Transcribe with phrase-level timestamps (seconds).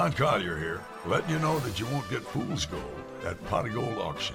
[0.00, 3.98] Don Collier here, letting you know that you won't get fool's gold at Pot Gold
[3.98, 4.34] Auction.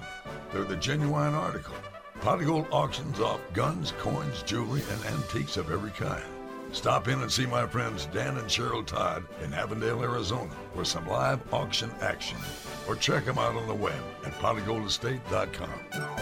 [0.54, 1.74] They're the genuine article.
[2.22, 6.24] Pot Gold auctions off guns, coins, jewelry, and antiques of every kind.
[6.72, 11.08] Stop in and see my friends Dan and Cheryl Todd in Avondale, Arizona for some
[11.08, 12.38] live auction action.
[12.88, 16.20] Or check them out on the web at potofgoldestate.com.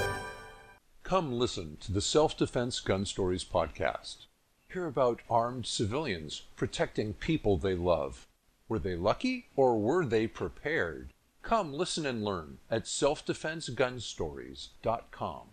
[1.03, 4.27] Come listen to the Self Defense Gun Stories podcast.
[4.71, 8.25] Hear about armed civilians protecting people they love.
[8.69, 11.13] Were they lucky or were they prepared?
[11.41, 15.52] Come listen and learn at selfdefensegunstories.com.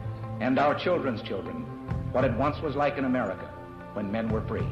[0.41, 1.61] and our children's children
[2.11, 3.47] what it once was like in America
[3.93, 4.65] when men were free.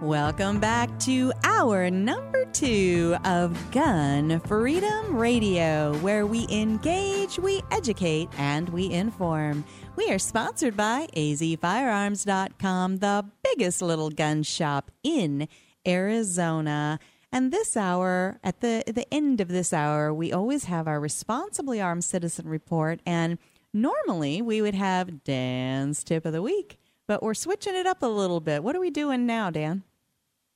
[0.00, 8.28] Welcome back to our number two of Gun Freedom Radio, where we engage, we educate,
[8.38, 9.64] and we inform.
[9.96, 15.48] We are sponsored by azfirearms.com, the biggest little gun shop in
[15.84, 17.00] Arizona.
[17.32, 21.80] And this hour, at the the end of this hour, we always have our responsibly
[21.80, 23.00] armed citizen report.
[23.04, 23.38] And
[23.80, 28.06] normally we would have Dan's tip of the week, but we're switching it up a
[28.06, 28.62] little bit.
[28.62, 29.82] What are we doing now, Dan?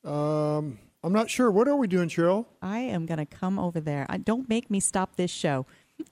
[0.05, 1.50] Um, I'm not sure.
[1.50, 2.47] What are we doing, Cheryl?
[2.61, 4.06] I am going to come over there.
[4.09, 5.66] I, don't make me stop this show.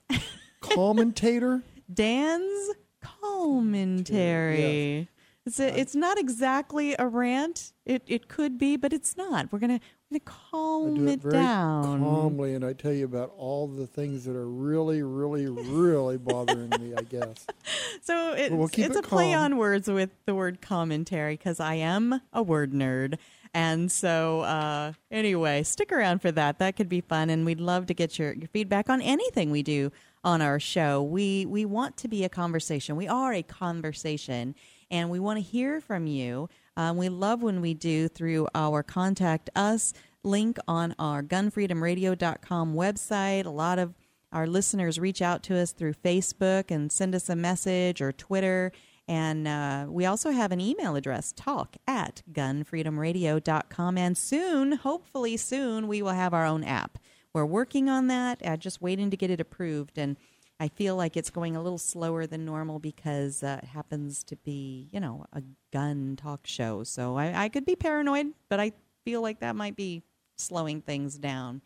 [0.60, 1.62] Commentator?
[1.92, 2.70] Dan's
[3.00, 4.98] commentary.
[4.98, 5.06] Yes.
[5.46, 7.72] It's a, it's not exactly a rant.
[7.86, 9.50] It it could be, but it's not.
[9.50, 12.00] We're gonna we're gonna I calm do it it very down.
[12.00, 16.70] calmly, and I tell you about all the things that are really, really, really bothering
[16.80, 16.94] me.
[16.96, 17.46] I guess.
[18.02, 21.74] So it's, we'll it's it a play on words with the word commentary because I
[21.74, 23.18] am a word nerd.
[23.52, 26.58] And so, uh, anyway, stick around for that.
[26.58, 29.62] That could be fun, and we'd love to get your, your feedback on anything we
[29.62, 29.90] do
[30.24, 31.02] on our show.
[31.02, 32.96] We we want to be a conversation.
[32.96, 34.54] We are a conversation,
[34.90, 36.48] and we want to hear from you.
[36.80, 39.92] Um, we love when we do through our contact us
[40.24, 43.44] link on our gunfreedomradio.com website.
[43.44, 43.92] A lot of
[44.32, 48.72] our listeners reach out to us through Facebook and send us a message or Twitter.
[49.06, 53.98] And uh, we also have an email address, talk at gunfreedomradio.com.
[53.98, 56.96] And soon, hopefully soon, we will have our own app.
[57.34, 59.98] We're working on that, uh, just waiting to get it approved.
[59.98, 60.16] And
[60.60, 64.36] I feel like it's going a little slower than normal because uh, it happens to
[64.36, 66.84] be, you know, a gun talk show.
[66.84, 68.72] So I, I could be paranoid, but I
[69.02, 70.02] feel like that might be
[70.36, 71.62] slowing things down.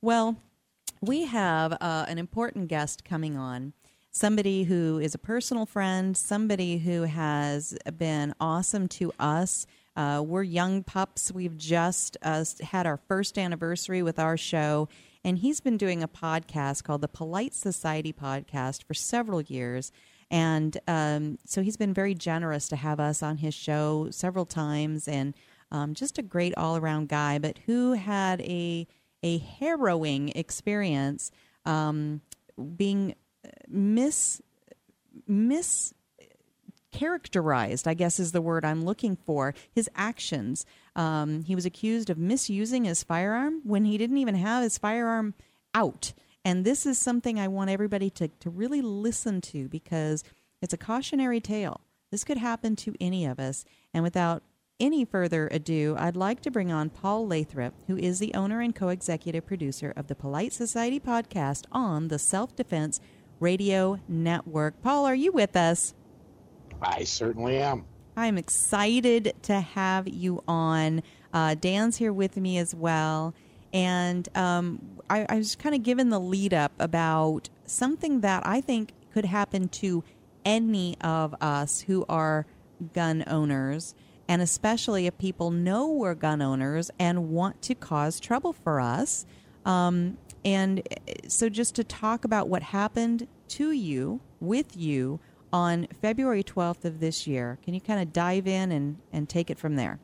[0.00, 0.36] Well,
[1.00, 3.72] we have uh, an important guest coming on.
[4.12, 9.66] Somebody who is a personal friend, somebody who has been awesome to us.
[9.96, 11.32] Uh, we're young pups.
[11.32, 14.88] We've just uh, had our first anniversary with our show,
[15.24, 19.92] and he's been doing a podcast called the Polite Society Podcast for several years.
[20.30, 25.08] And um, so he's been very generous to have us on his show several times,
[25.08, 25.34] and
[25.70, 28.86] um, just a great all around guy, but who had a
[29.22, 31.30] a harrowing experience
[31.64, 32.20] um,
[32.76, 33.14] being
[33.68, 34.40] mis
[35.26, 35.94] mis
[36.92, 39.54] characterized, I guess is the word I'm looking for.
[39.72, 40.64] His actions.
[40.98, 45.32] Um, he was accused of misusing his firearm when he didn't even have his firearm
[45.72, 46.12] out.
[46.44, 50.24] And this is something I want everybody to, to really listen to because
[50.60, 51.82] it's a cautionary tale.
[52.10, 53.64] This could happen to any of us.
[53.94, 54.42] And without
[54.80, 58.74] any further ado, I'd like to bring on Paul Lathrop, who is the owner and
[58.74, 63.00] co executive producer of the Polite Society podcast on the Self Defense
[63.38, 64.82] Radio Network.
[64.82, 65.94] Paul, are you with us?
[66.82, 67.84] I certainly am.
[68.18, 71.04] I'm excited to have you on.
[71.32, 73.32] Uh, Dan's here with me as well.
[73.72, 78.60] And um, I, I was kind of given the lead up about something that I
[78.60, 80.02] think could happen to
[80.44, 82.44] any of us who are
[82.92, 83.94] gun owners,
[84.26, 89.26] and especially if people know we're gun owners and want to cause trouble for us.
[89.64, 90.82] Um, and
[91.28, 95.20] so, just to talk about what happened to you, with you,
[95.52, 99.50] on February 12th of this year, can you kind of dive in and, and take
[99.50, 99.98] it from there?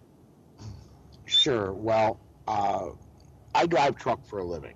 [1.27, 1.73] Sure.
[1.73, 2.91] Well, uh,
[3.55, 4.75] I drive truck for a living.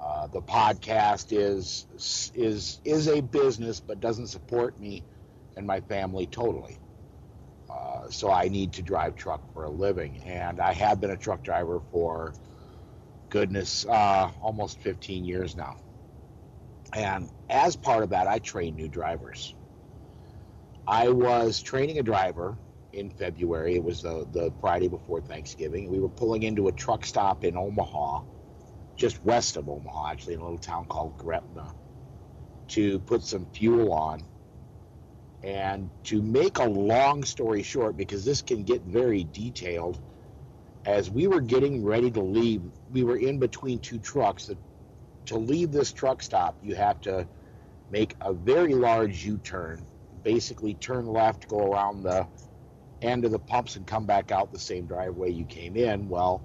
[0.00, 1.86] Uh, the podcast is
[2.34, 5.04] is is a business, but doesn't support me
[5.56, 6.78] and my family totally.
[7.70, 11.16] Uh, so I need to drive truck for a living, and I have been a
[11.16, 12.34] truck driver for
[13.30, 15.76] goodness, uh, almost 15 years now.
[16.94, 19.54] And as part of that, I train new drivers.
[20.86, 22.58] I was training a driver
[22.92, 23.76] in February.
[23.76, 25.88] It was the, the Friday before Thanksgiving.
[25.88, 28.22] We were pulling into a truck stop in Omaha,
[28.96, 31.72] just west of Omaha, actually, in a little town called Gretna,
[32.68, 34.22] to put some fuel on.
[35.44, 39.98] And to make a long story short, because this can get very detailed,
[40.84, 42.62] as we were getting ready to leave,
[42.92, 44.50] we were in between two trucks.
[45.26, 47.26] To leave this truck stop, you have to
[47.90, 49.86] make a very large U turn,
[50.22, 52.26] basically turn left, go around the
[53.00, 56.08] end of the pumps, and come back out the same driveway you came in.
[56.08, 56.42] Well,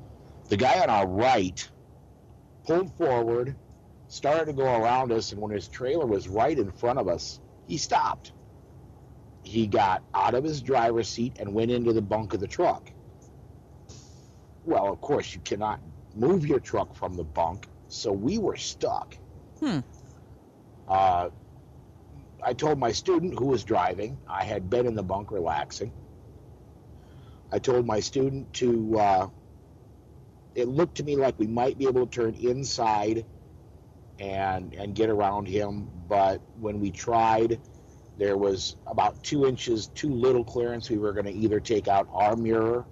[0.50, 1.68] the guy on our right
[2.65, 3.56] pulled forward,
[4.07, 7.39] started to go around us, and when his trailer was right in front of us,
[7.68, 8.31] he stopped.
[9.44, 12.91] He got out of his driver's seat and went into the bunk of the truck.
[14.65, 15.79] Well, of course, you cannot
[16.15, 19.18] move your truck from the bunk, so we were stuck.
[19.59, 19.79] Hmm.
[20.88, 21.29] Uh,
[22.44, 25.92] I told my student who was driving, I had been in the bunk relaxing.
[27.51, 29.30] I told my student to, uh,
[30.54, 33.25] it looked to me like we might be able to turn inside
[34.19, 37.60] and, and get around him, but when we tried,
[38.18, 40.89] there was about two inches too little clearance.
[40.89, 42.86] We were going to either take out our mirror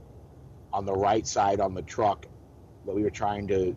[0.72, 2.28] on the right side on the truck
[2.86, 3.76] that we were trying to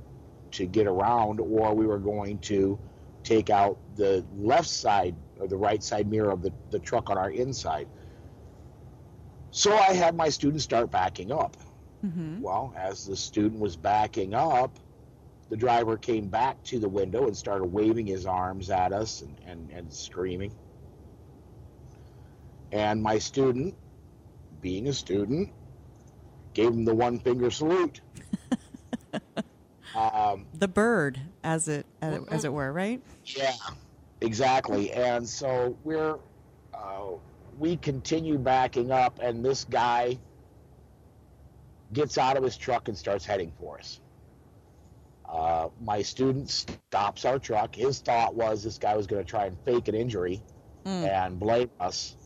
[0.51, 2.79] to get around, or we were going to
[3.23, 7.19] take out the left side or the right side mirror of the, the truck on
[7.19, 7.89] our inside.
[9.51, 11.57] So I had my student start backing up.
[12.05, 12.41] Mm-hmm.
[12.43, 14.79] Well, as the student was backing up,
[15.49, 19.37] the driver came back to the window and started waving his arms at us and,
[19.47, 20.53] and, and screaming.
[22.73, 23.75] And my student,
[24.61, 25.51] being a student,
[26.53, 28.01] gave him the one finger salute.
[29.97, 33.01] um, The bird, as it as, it- as it were, right?
[33.25, 33.55] yeah,
[34.21, 34.93] exactly.
[34.93, 36.17] And so we're
[36.75, 37.11] uh,
[37.59, 40.19] we continue backing up, and this guy
[41.93, 44.01] gets out of his truck and starts heading for us.
[45.29, 47.75] Uh, my student stops our truck.
[47.75, 50.43] His thought was this guy was going to try and fake an injury
[51.05, 52.17] and blame us.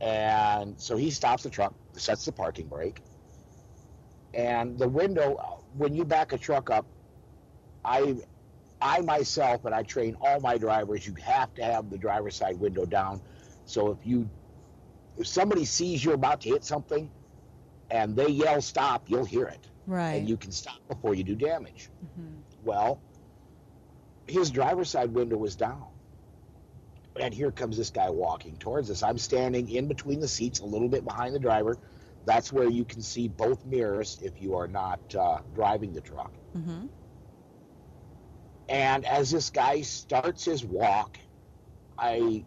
[0.00, 3.00] And so he stops the truck, sets the parking brake,
[4.34, 5.62] and the window.
[5.76, 6.86] When you back a truck up,
[7.84, 8.16] I
[8.80, 12.58] I myself, and I train all my drivers, you have to have the driver's side
[12.60, 13.20] window down.
[13.64, 14.28] So if you,
[15.16, 17.10] if somebody sees you're about to hit something,
[17.90, 20.12] and they yell stop, you'll hear it, Right.
[20.14, 21.90] and you can stop before you do damage.
[22.64, 23.00] Well,
[24.26, 25.86] his driver's side window was down,
[27.20, 29.02] and here comes this guy walking towards us.
[29.02, 31.78] I'm standing in between the seats, a little bit behind the driver.
[32.26, 36.32] That's where you can see both mirrors if you are not uh, driving the truck.
[36.56, 36.86] mm-hmm.
[38.68, 41.18] And as this guy starts his walk,
[41.98, 42.44] I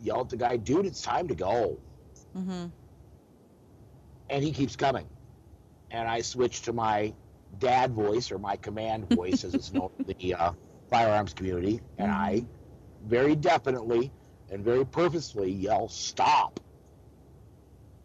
[0.00, 1.78] yell at the guy, dude, it's time to go.
[2.36, 2.66] Mm-hmm.
[4.30, 5.06] And he keeps coming.
[5.90, 7.14] And I switch to my
[7.58, 10.52] dad voice or my command voice, as it's known in the uh,
[10.90, 11.80] firearms community.
[11.98, 12.44] And I
[13.06, 14.10] very definitely
[14.50, 16.60] and very purposefully yell, stop.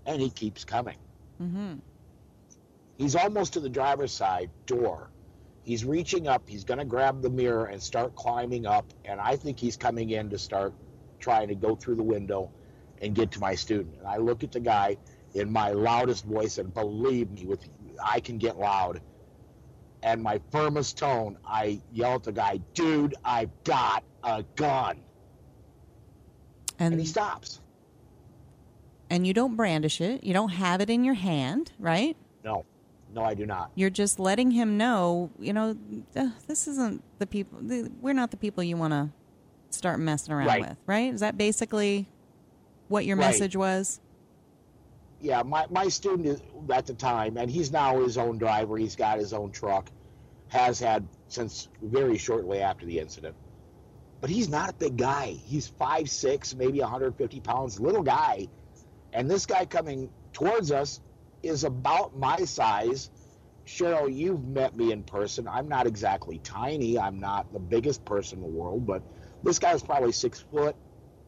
[0.05, 0.97] And he keeps coming.
[1.41, 1.75] Mm-hmm.
[2.97, 5.09] He's almost to the driver's side door.
[5.63, 6.43] He's reaching up.
[6.47, 8.85] He's going to grab the mirror and start climbing up.
[9.05, 10.73] And I think he's coming in to start
[11.19, 12.49] trying to go through the window
[13.01, 13.95] and get to my student.
[13.99, 14.97] And I look at the guy
[15.33, 17.63] in my loudest voice, and believe me, with
[18.03, 19.01] I can get loud.
[20.01, 25.01] And my firmest tone, I yell at the guy, "Dude, I've got a gun!"
[26.79, 27.59] And, And he stops.
[29.09, 30.23] and you don't brandish it.
[30.23, 32.15] You don't have it in your hand, right?
[32.43, 32.63] No,
[33.13, 33.71] no, I do not.
[33.75, 35.75] You're just letting him know, you know,
[36.15, 37.59] uh, this isn't the people.
[38.01, 39.09] We're not the people you want to
[39.71, 40.61] start messing around Right.
[40.61, 41.13] with, right?
[41.13, 42.07] Is that basically
[42.87, 43.27] what your Right.
[43.27, 43.99] message was?
[45.21, 48.77] Yeah, my, my student is, at the time, and he's now his own driver.
[48.77, 49.89] He's got his own truck,
[50.47, 53.35] has had since very shortly after the incident.
[54.21, 55.27] But he's not a big guy.
[55.45, 58.47] He's five six, maybe 150 pounds, little guy.
[59.13, 61.01] And this guy coming towards us
[61.43, 63.09] is about my size.
[63.65, 65.47] Cheryl, you've met me in person.
[65.47, 66.97] I'm not exactly tiny.
[66.97, 69.03] I'm not the biggest person in the world, but
[69.43, 70.75] this guy's probably six foot,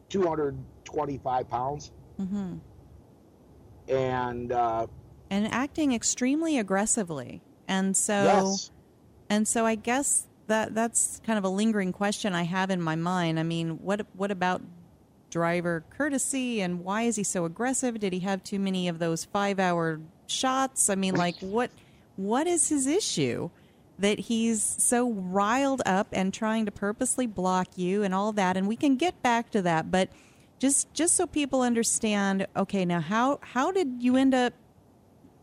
[0.08, 1.92] 225 pounds.
[2.20, 2.56] Mm-hmm.
[3.88, 4.86] And uh,
[5.30, 8.70] And acting extremely aggressively, and so yes,
[9.28, 12.96] and so I guess that that's kind of a lingering question I have in my
[12.96, 13.40] mind.
[13.40, 14.62] I mean, what what about
[15.32, 17.98] driver courtesy and why is he so aggressive?
[17.98, 20.88] Did he have too many of those five hour shots?
[20.88, 21.70] I mean, like what
[22.16, 23.50] what is his issue?
[23.98, 28.68] That he's so riled up and trying to purposely block you and all that, and
[28.68, 30.10] we can get back to that, but
[30.58, 34.52] just just so people understand, okay, now how how did you end up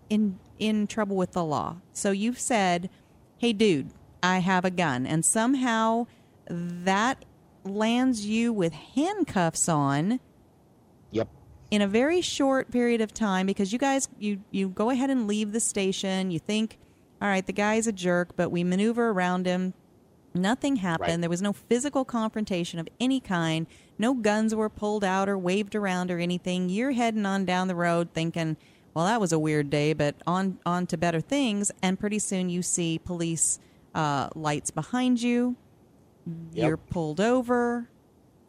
[0.10, 1.78] in in trouble with the law?
[1.94, 2.90] So you've said,
[3.38, 3.92] "Hey, dude,
[4.22, 6.08] I have a gun," and somehow
[6.48, 7.26] that
[7.64, 10.20] lands you with handcuffs on
[11.12, 11.28] yep,
[11.72, 15.28] in a very short period of time because you guys you you go ahead and
[15.28, 16.32] leave the station.
[16.32, 16.78] You think
[17.22, 19.74] all right the guy's a jerk but we maneuver around him.
[20.34, 21.10] Nothing happened.
[21.10, 21.22] Right.
[21.22, 23.66] there was no physical confrontation of any kind.
[23.98, 26.70] No guns were pulled out or waved around or anything.
[26.70, 28.58] You're heading on down the road thinking
[28.94, 31.72] well that was a weird day but on on to better things.
[31.82, 33.60] And pretty soon you see police
[33.96, 35.56] uh, lights behind you
[36.54, 36.68] Yep.
[36.68, 37.90] you're pulled over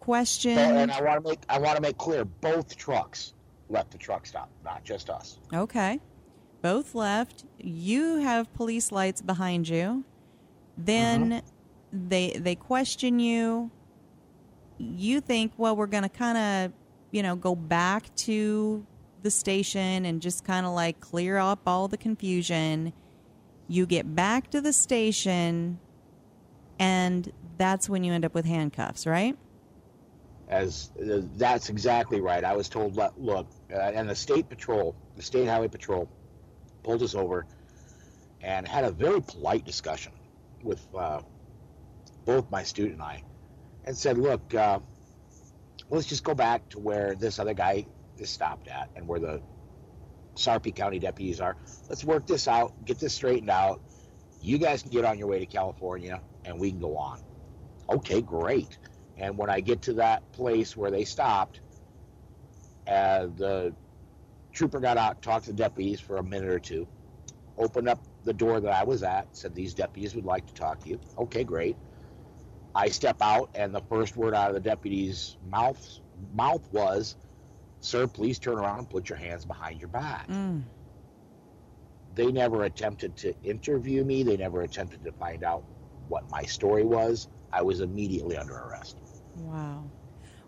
[0.00, 0.56] Question.
[0.56, 3.34] And I want to make I want to make clear both trucks
[3.68, 5.38] left the truck stop, not just us.
[5.52, 6.00] Okay.
[6.62, 7.44] Both left.
[7.58, 10.04] You have police lights behind you.
[10.76, 12.08] Then mm-hmm.
[12.08, 13.70] they they question you.
[14.78, 16.72] You think, well, we're going to kind of,
[17.10, 18.86] you know, go back to
[19.22, 22.94] the station and just kind of like clear up all the confusion.
[23.68, 25.78] You get back to the station
[26.78, 27.30] and
[27.60, 29.36] that's when you end up with handcuffs, right?
[30.48, 32.42] As uh, that's exactly right.
[32.42, 36.08] I was told, look, uh, and the state patrol, the state highway patrol,
[36.82, 37.46] pulled us over
[38.40, 40.12] and had a very polite discussion
[40.62, 41.20] with uh,
[42.24, 43.22] both my student and I,
[43.84, 44.78] and said, look, uh,
[45.90, 47.84] let's just go back to where this other guy
[48.16, 49.42] is stopped at and where the
[50.34, 51.56] Sarpy County deputies are.
[51.90, 53.82] Let's work this out, get this straightened out.
[54.40, 57.20] You guys can get on your way to California, and we can go on.
[57.90, 58.78] Okay, great.
[59.16, 61.60] And when I get to that place where they stopped,
[62.86, 63.74] uh, the
[64.52, 66.86] trooper got out, talked to the deputies for a minute or two,
[67.58, 70.80] opened up the door that I was at, said these deputies would like to talk
[70.80, 71.00] to you.
[71.18, 71.76] Okay, great.
[72.74, 75.98] I step out, and the first word out of the deputy's mouth
[76.32, 77.16] mouth was,
[77.80, 80.62] "Sir, please turn around and put your hands behind your back." Mm.
[82.14, 84.22] They never attempted to interview me.
[84.22, 85.64] They never attempted to find out
[86.08, 87.28] what my story was.
[87.52, 88.96] I was immediately under arrest.
[89.36, 89.84] Wow.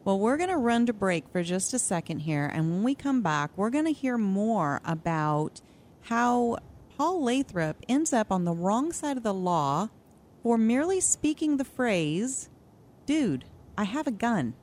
[0.05, 2.51] Well, we're going to run to break for just a second here.
[2.53, 5.61] And when we come back, we're going to hear more about
[6.03, 6.59] how
[6.97, 9.91] Paul Lathrop ends up on the wrong side of the law
[10.43, 12.49] for merely speaking the phrase,
[13.07, 13.45] dude,
[13.79, 14.55] I have a gun.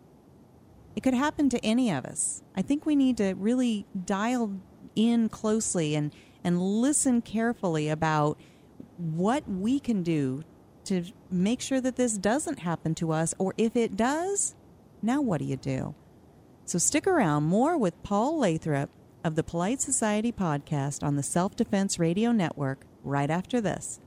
[0.96, 2.43] It could happen to any of us.
[2.55, 4.60] I think we need to really dial
[4.96, 8.38] in closely and, and listen carefully about
[8.98, 10.43] what we can do
[10.89, 14.55] to make sure that this doesn't happen to us, or if it does,
[15.01, 15.93] now what do you do?
[16.65, 17.43] So stick around.
[17.43, 18.89] More with Paul Lathrop
[19.24, 24.00] of the Polite Society podcast on the Self Defense Radio Network right after this.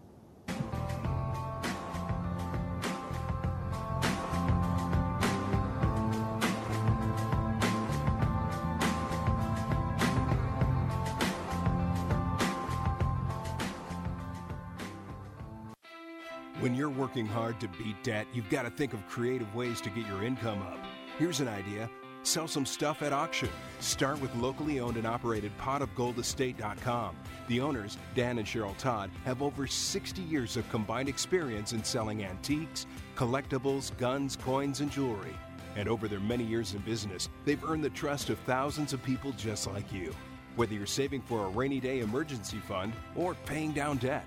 [16.96, 20.22] Working hard to beat debt, you've got to think of creative ways to get your
[20.22, 20.78] income up.
[21.18, 21.90] Here's an idea
[22.24, 23.48] sell some stuff at auction.
[23.80, 27.16] Start with locally owned and operated potofgoldestate.com.
[27.48, 32.24] The owners, Dan and Cheryl Todd, have over 60 years of combined experience in selling
[32.24, 35.36] antiques, collectibles, guns, coins, and jewelry.
[35.74, 39.32] And over their many years in business, they've earned the trust of thousands of people
[39.32, 40.14] just like you.
[40.54, 44.26] Whether you're saving for a rainy day emergency fund or paying down debt,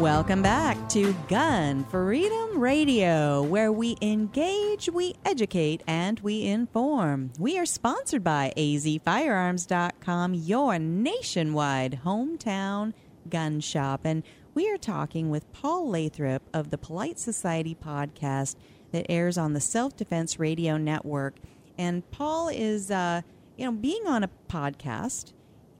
[0.00, 7.32] Welcome back to Gun Freedom Radio, where we engage, we educate, and we inform.
[7.38, 12.92] We are sponsored by azfirearms.com, your nationwide hometown
[13.30, 14.02] gun shop.
[14.04, 14.22] And
[14.52, 18.56] we are talking with Paul Lathrop of the Polite Society podcast
[18.92, 21.36] that airs on the Self Defense Radio Network.
[21.78, 23.22] And Paul is, uh,
[23.56, 25.32] you know, being on a podcast,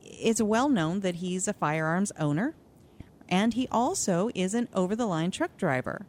[0.02, 2.54] it's well known that he's a firearms owner
[3.28, 6.06] and he also is an over the line truck driver.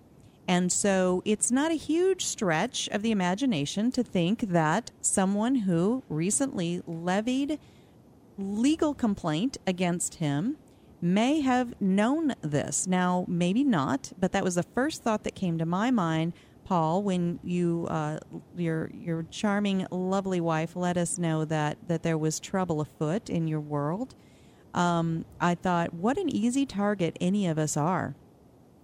[0.47, 6.03] And so it's not a huge stretch of the imagination to think that someone who
[6.07, 7.59] recently levied
[8.37, 10.57] legal complaint against him
[11.01, 12.87] may have known this.
[12.87, 17.03] Now, maybe not, but that was the first thought that came to my mind, Paul,
[17.03, 18.19] when you uh,
[18.55, 23.47] your your charming, lovely wife let us know that that there was trouble afoot in
[23.47, 24.15] your world
[24.77, 28.15] um, I thought, what an easy target any of us are.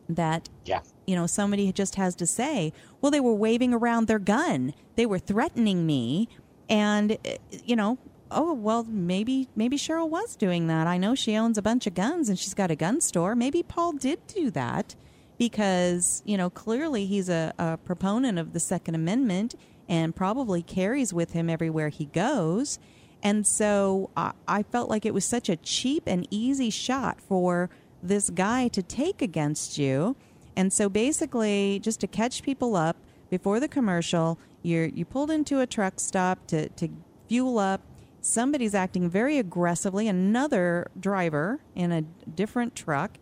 [0.10, 0.82] That, yeah.
[1.06, 5.06] you know, somebody just has to say, well, they were waving around their gun, they
[5.06, 6.28] were threatening me,
[6.68, 7.98] and, eh, you know,
[8.36, 11.94] oh well maybe maybe cheryl was doing that i know she owns a bunch of
[11.94, 14.96] guns and she's got a gun store maybe paul did do that
[15.38, 19.54] because you know clearly he's a, a proponent of the second amendment
[19.88, 22.80] and probably carries with him everywhere he goes
[23.24, 27.70] and so I, I felt like it was such a cheap and easy shot for
[28.04, 30.18] this guy to take against you.
[30.58, 32.98] And so basically, just to catch people up
[33.30, 36.90] before the commercial, you you pulled into a truck stop to, to
[37.28, 37.82] fuel up.
[38.22, 43.18] Somebody's acting very aggressively, another driver in a different truck,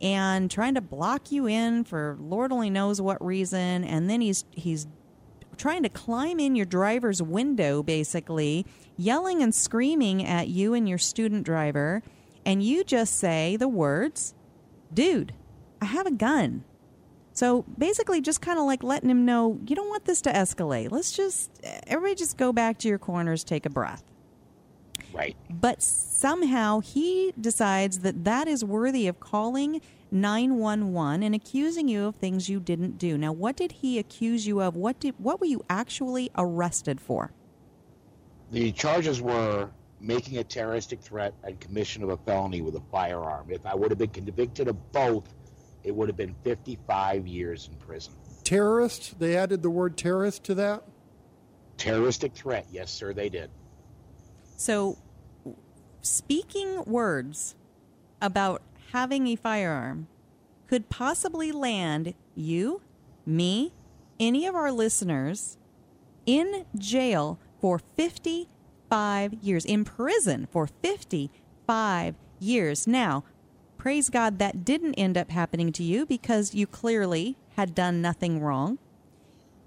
[0.00, 3.84] and trying to block you in for Lord only knows what reason.
[3.84, 4.86] And then he's he's
[5.56, 8.66] trying to climb in your driver's window, basically,
[9.02, 12.02] yelling and screaming at you and your student driver,
[12.44, 14.34] and you just say the words,
[14.92, 15.32] Dude,
[15.80, 16.64] I have a gun.
[17.32, 20.90] So basically, just kind of like letting him know you don't want this to escalate.
[20.90, 21.50] Let's just,
[21.86, 24.04] everybody just go back to your corners, take a breath.
[25.12, 25.36] Right.
[25.50, 32.16] But somehow he decides that that is worthy of calling 911 and accusing you of
[32.16, 33.16] things you didn't do.
[33.16, 34.76] Now, what did he accuse you of?
[34.76, 37.32] What did what were you actually arrested for?
[38.52, 43.46] The charges were making a terroristic threat and commission of a felony with a firearm.
[43.48, 45.32] If I would have been convicted of both,
[45.84, 48.12] it would have been 55 years in prison.
[48.44, 49.18] Terrorist?
[49.18, 50.82] They added the word terrorist to that?
[51.78, 52.66] Terroristic threat.
[52.70, 53.50] Yes, sir, they did.
[54.58, 54.98] So,
[56.02, 57.56] speaking words
[58.20, 58.60] about
[58.92, 60.08] having a firearm
[60.68, 62.82] could possibly land you,
[63.24, 63.72] me,
[64.20, 65.56] any of our listeners
[66.26, 72.86] in jail for 55 years, in prison for 55 years.
[72.86, 73.24] Now,
[73.78, 78.40] praise God that didn't end up happening to you because you clearly had done nothing
[78.40, 78.78] wrong.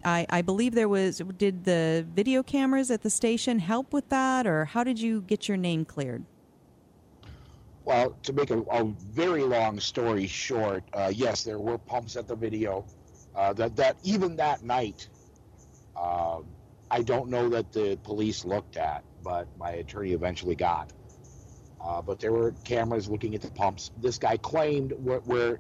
[0.03, 4.45] I, I believe there was, did the video cameras at the station help with that,
[4.45, 6.23] or how did you get your name cleared?
[7.85, 12.27] Well, to make a, a very long story short, uh, yes, there were pumps at
[12.27, 12.85] the video.
[13.35, 15.09] Uh, that that even that night,
[15.95, 16.39] uh,
[16.91, 20.91] I don't know that the police looked at, but my attorney eventually got.
[21.81, 23.91] uh, but there were cameras looking at the pumps.
[24.01, 25.59] This guy claimed where, where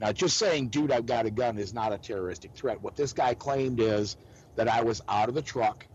[0.00, 2.82] now just saying, dude, I've got a gun is not a terroristic threat.
[2.82, 4.16] What this guy claimed is
[4.56, 5.86] that I was out of the truck,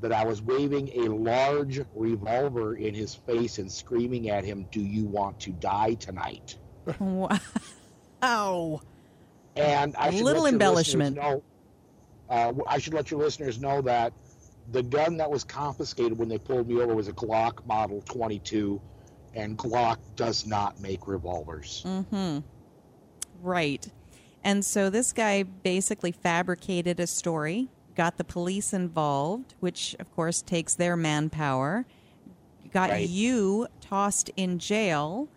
[0.00, 4.80] that I was waving a large revolver in his face and screaming at him, "Do
[4.80, 6.56] you want to die tonight?"
[8.22, 8.80] Wow.
[9.56, 11.16] And I A little embellishment.
[11.16, 11.42] listeners Know,
[12.30, 14.12] uh, I should let your listeners know that
[14.72, 18.80] the gun that was confiscated when they pulled me over was a Glock Model 22,
[19.34, 21.82] and Glock does not make revolvers.
[21.86, 22.38] Mm-hmm.
[23.42, 23.88] Right.
[24.44, 30.40] And so this guy basically fabricated a story, got the police involved, which of course
[30.42, 31.84] takes their manpower,
[32.72, 33.08] got Right.
[33.08, 35.28] you tossed in jail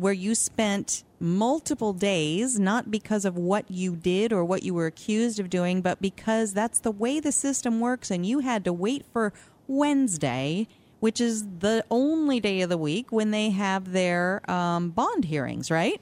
[0.00, 4.86] where you spent multiple days, not because of what you did or what you were
[4.86, 8.72] accused of doing, but because that's the way the system works and you had to
[8.72, 9.32] wait for
[9.66, 10.66] Wednesday.
[11.00, 15.70] Which is the only day of the week when they have their um, bond hearings,
[15.70, 15.98] right?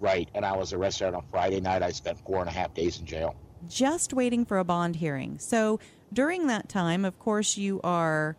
[0.00, 0.28] Right.
[0.34, 1.84] And I was arrested on a Friday night.
[1.84, 3.36] I spent four and a half days in jail.
[3.68, 5.38] just waiting for a bond hearing.
[5.38, 5.78] So
[6.12, 8.36] during that time, of course, you are,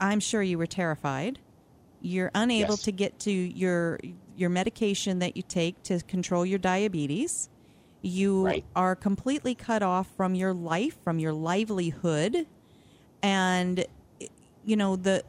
[0.00, 1.38] I'm sure you were terrified.
[2.04, 2.82] You're unable Yes.
[2.82, 3.98] to get to your
[4.36, 7.48] your medication that you take to control your diabetes.
[8.02, 8.64] You Right.
[8.76, 12.46] are completely cut off from your life, from your livelihood,
[13.22, 13.86] and
[14.66, 15.24] you know the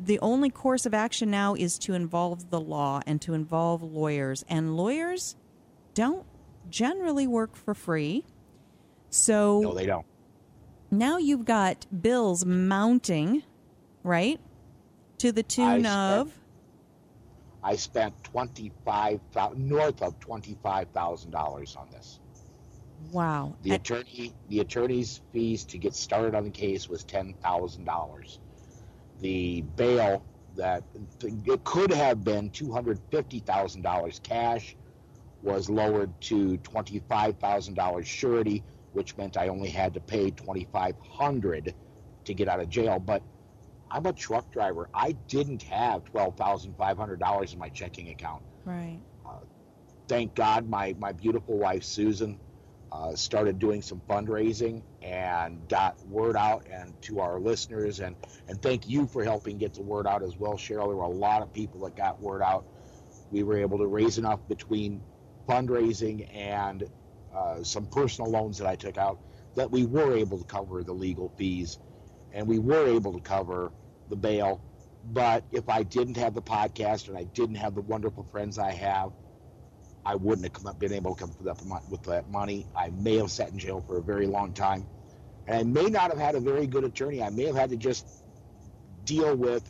[0.00, 4.44] the only course of action now is to involve the law and to involve lawyers
[4.48, 5.36] and lawyers
[5.94, 6.26] don't
[6.68, 8.24] generally work for free
[9.10, 10.04] so No, they don't.
[10.90, 13.44] now you've got bills mounting
[14.02, 14.40] right
[15.18, 16.38] to the tune spent- of
[17.62, 19.20] I spent twenty five
[19.56, 22.20] north of twenty five thousand dollars on this.
[23.10, 27.84] wow The attorney, the attorney's fees to get started on the case was ten thousand
[27.84, 28.38] dollars.
[29.20, 30.22] The bail
[30.56, 30.84] that
[31.22, 34.76] it could have been two hundred fifty thousand dollars cash
[35.42, 40.30] was lowered to twenty five thousand dollars surety, which meant I only had to pay
[40.30, 41.74] twenty five hundred
[42.26, 42.98] to get out of jail.
[42.98, 43.22] But
[43.94, 44.90] I'm a truck driver.
[44.94, 49.00] I didn't have twelve thousand five hundred dollars in my checking account right
[50.08, 52.40] thank God my, my beautiful wife Susan
[52.92, 58.16] uh, started doing some fundraising and got word out and to our listeners and
[58.48, 60.88] and thank you for helping get the word out as well, Cheryl.
[60.88, 62.66] There were a lot of people that got word out.
[63.30, 65.02] We were able to raise enough between
[65.48, 66.88] fundraising and
[67.34, 69.18] uh, some personal loans that I took out
[69.56, 71.78] that we were able to cover the legal fees
[72.32, 73.72] and we were able to cover
[74.08, 74.60] the bail.
[75.12, 78.72] But if I didn't have the podcast and I didn't have the wonderful friends I
[78.72, 79.12] have,
[80.06, 82.66] I wouldn't have up, been able to come up with that, with that money.
[82.76, 84.86] I may have sat in jail for a very long time.
[85.46, 87.22] And I may not have had a very good attorney.
[87.22, 88.06] I may have had to just
[89.04, 89.62] deal with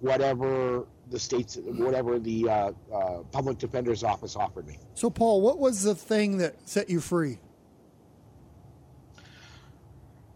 [0.00, 4.78] whatever the states, whatever the uh, uh, public defender's office offered me.
[4.94, 7.38] So, Paul, what was the thing that set you free?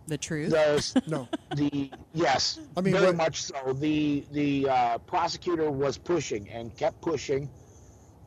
[0.08, 1.28] The truth The, No.
[1.54, 3.72] the yes, I mean, very what- much so.
[3.74, 7.50] The the uh, prosecutor was pushing and kept pushing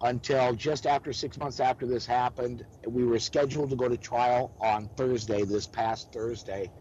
[0.03, 2.65] until just after six months after this happened.
[2.87, 6.71] We were scheduled to go to trial on Thursday, this past Thursday,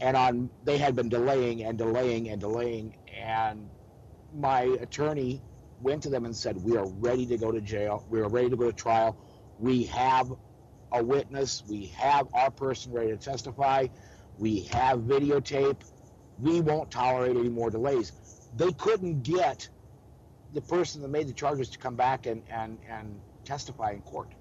[0.00, 3.70] and on they had been delaying and delaying and delaying, and
[4.32, 5.42] my attorney
[5.80, 8.04] went to them and said, "We are ready to go to jail.
[8.08, 9.16] We are ready to go to trial.
[9.58, 10.32] We have
[10.92, 11.62] a witness.
[11.68, 13.86] We have our person ready to testify.
[14.38, 15.76] We have videotape.
[16.38, 18.12] We won't tolerate any more delays."
[18.56, 19.68] They couldn't get
[20.54, 24.32] the person that made the charges to come back and, and, and testify in court.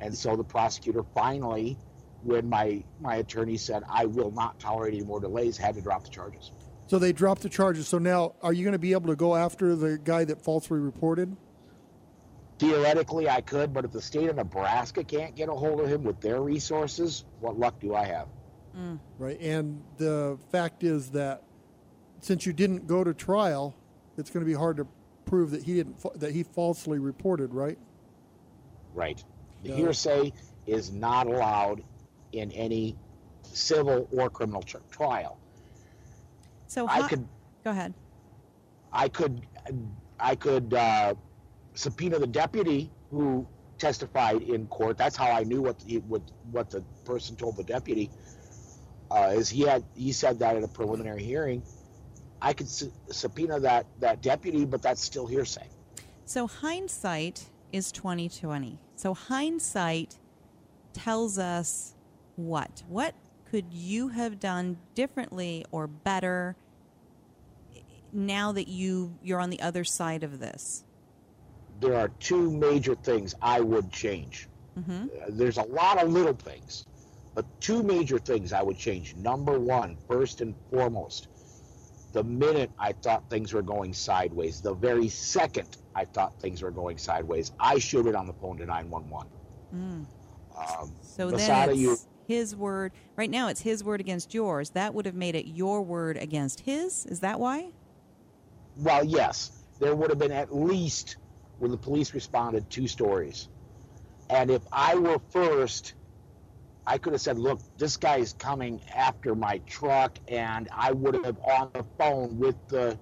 [0.00, 1.76] And so the prosecutor finally,
[2.22, 6.04] when my, my attorney said, I will not tolerate any more delays, had to drop
[6.04, 6.52] the charges.
[6.86, 7.88] So they dropped the charges.
[7.88, 10.78] So now, are you going to be able to go after the guy that falsely
[10.78, 11.36] reported?
[12.58, 16.04] Theoretically, I could, but if the state of Nebraska can't get a hold of him
[16.04, 18.28] with their resources, what luck do I have?
[19.18, 19.38] Right.
[19.40, 21.42] And the fact is that
[22.20, 23.74] since you didn't go to trial,
[24.16, 24.86] it's going to be hard to
[25.24, 27.78] prove that he didn't fa- that he falsely reported, right?
[28.94, 29.22] Right.
[29.62, 29.76] The Yeah.
[29.76, 30.32] hearsay
[30.66, 31.82] is not allowed
[32.32, 32.96] in any
[33.42, 35.38] civil or criminal tr- trial.
[36.66, 37.28] so I could
[37.64, 37.92] go ahead
[38.92, 39.42] I could
[40.18, 41.14] I could uh,
[41.74, 43.46] subpoena the deputy who
[43.78, 44.96] testified in court.
[44.96, 48.10] That's how I knew what the, what what the person told the deputy.
[49.12, 51.62] Uh, is he had he said that at a preliminary hearing.
[52.40, 55.66] I could su- subpoena that that deputy, but that's still hearsay.
[56.24, 58.78] So hindsight is 2020.
[58.96, 60.18] So hindsight
[60.94, 61.94] tells us
[62.36, 62.82] what?
[62.88, 63.14] What
[63.50, 66.56] could you have done differently or better
[68.12, 70.84] now that you you're on the other side of this?
[71.80, 74.48] There are two major things I would change.
[74.78, 75.04] Mm-hmm.
[75.04, 76.86] Uh, there's a lot of little things,
[77.34, 79.14] but two major things I would change.
[79.16, 81.28] Number one, first and foremost,
[82.12, 86.70] the minute I thought things were going sideways, the very second I thought things were
[86.70, 89.30] going sideways, I shouted on the phone to 911.
[89.74, 90.06] Mm.
[90.56, 91.96] Um, So then you-
[92.28, 92.92] his word.
[93.16, 94.70] Right now, it's his word against yours.
[94.70, 97.04] That would have made it your word against his.
[97.06, 97.72] Is that why?
[98.76, 101.16] Well, yes, there would have been at least,
[101.58, 103.48] when the police responded, two stories.
[104.30, 105.94] And if I were first,
[106.86, 111.24] I could have said, look, this guy is coming after my truck, and I would
[111.24, 112.98] have on the phone with the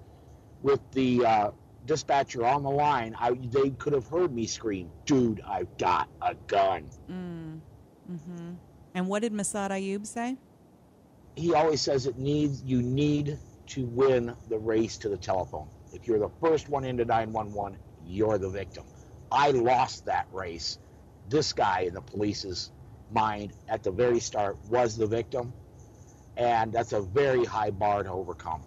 [0.62, 1.50] with the uh,
[1.86, 3.16] dispatcher on the line.
[3.18, 7.60] I, they could have heard me scream, "Dude, I've got a gun!" Mm.
[8.10, 8.54] Mm-hmm.
[8.94, 10.36] And what did Massad Ayoob say?
[11.36, 13.38] He always says it needs you need
[13.68, 15.68] to win the race to the telephone.
[15.92, 18.84] If you're the first one into 911, you're the victim.
[19.30, 20.78] I lost that race.
[21.28, 22.72] This guy in the police's
[23.12, 25.53] mind at the very start was the victim,
[26.37, 28.62] and that's a very high bar to overcome.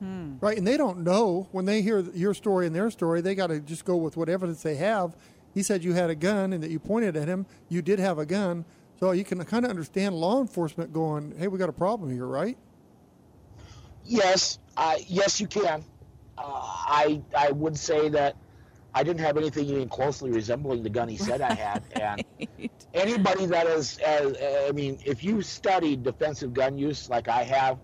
[0.00, 0.34] Hmm.
[0.40, 3.20] Right, and they don't know when they hear your story and their story.
[3.20, 5.16] They got to just go with what evidence they have.
[5.54, 7.46] He said you had a gun and that you pointed at him.
[7.68, 8.64] You did have a gun,
[8.98, 12.26] so you can kind of understand law enforcement going, "Hey, we got a problem here,
[12.26, 12.58] right?"
[14.04, 15.84] Yes, uh, yes, you can.
[16.36, 18.36] Uh, I I would say that
[18.94, 22.24] I didn't have anything even closely resembling the gun he said I had, and
[22.94, 24.36] anybody that is, as,
[24.68, 27.80] I mean, if you studied defensive gun use like I have,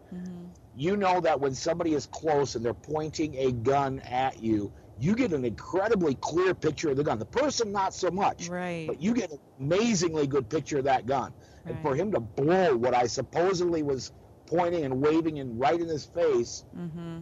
[0.74, 5.14] you know that when somebody is close and they're pointing a gun at you, you
[5.14, 7.18] get an incredibly clear picture of the gun.
[7.18, 8.86] The person, not so much, right?
[8.86, 11.34] But you get an amazingly good picture of that gun,
[11.66, 14.12] and for him to blow what I supposedly was
[14.46, 17.20] pointing and waving and right in his face Mm-hmm.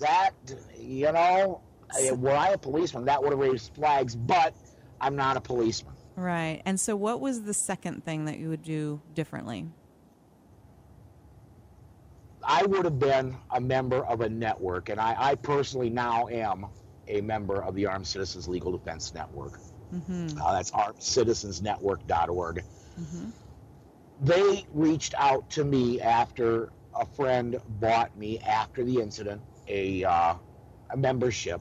[0.00, 0.32] that
[0.76, 1.62] you know
[1.96, 4.54] I- were i a policeman that would have raised flags but
[5.00, 6.62] i'm not a policeman Right.
[6.64, 9.66] And so, what was the second thing that you would do differently?
[12.46, 16.66] i would have been a member of a network and i, I personally now am
[17.08, 19.58] a member of the armed citizens legal defense network
[19.92, 20.40] Mm-hmm.
[20.40, 22.62] uh, that's armedcitizensnetwork.org
[23.00, 23.30] Mm-hmm.
[24.22, 30.34] they reached out to me after a friend bought me after the incident a, uh,
[30.90, 31.60] a membership.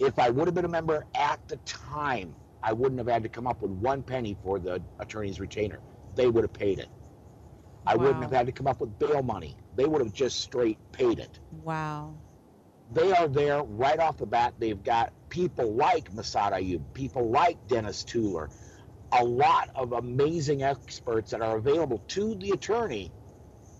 [0.00, 3.28] If I would have been a member at the time, I wouldn't have had to
[3.28, 5.78] come up with one penny for the attorney's retainer.
[6.16, 6.88] They would have paid it.
[7.86, 9.56] I wouldn't have had to come up with bail money.
[9.76, 11.38] They would have just straight paid it.
[11.64, 12.14] Wow.
[12.92, 14.54] They are there right off the bat.
[14.58, 18.48] They've got people like Massad Ayoob, people like Dennis Tueller,
[19.12, 23.12] a lot of amazing experts that are available to the attorney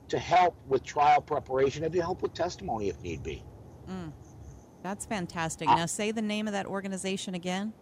[0.09, 3.43] to help with trial preparation and to help with testimony if need be.
[3.89, 4.13] Mm.
[4.83, 5.69] That's fantastic.
[5.69, 5.77] Ah.
[5.77, 7.73] now, say the name of that organization again.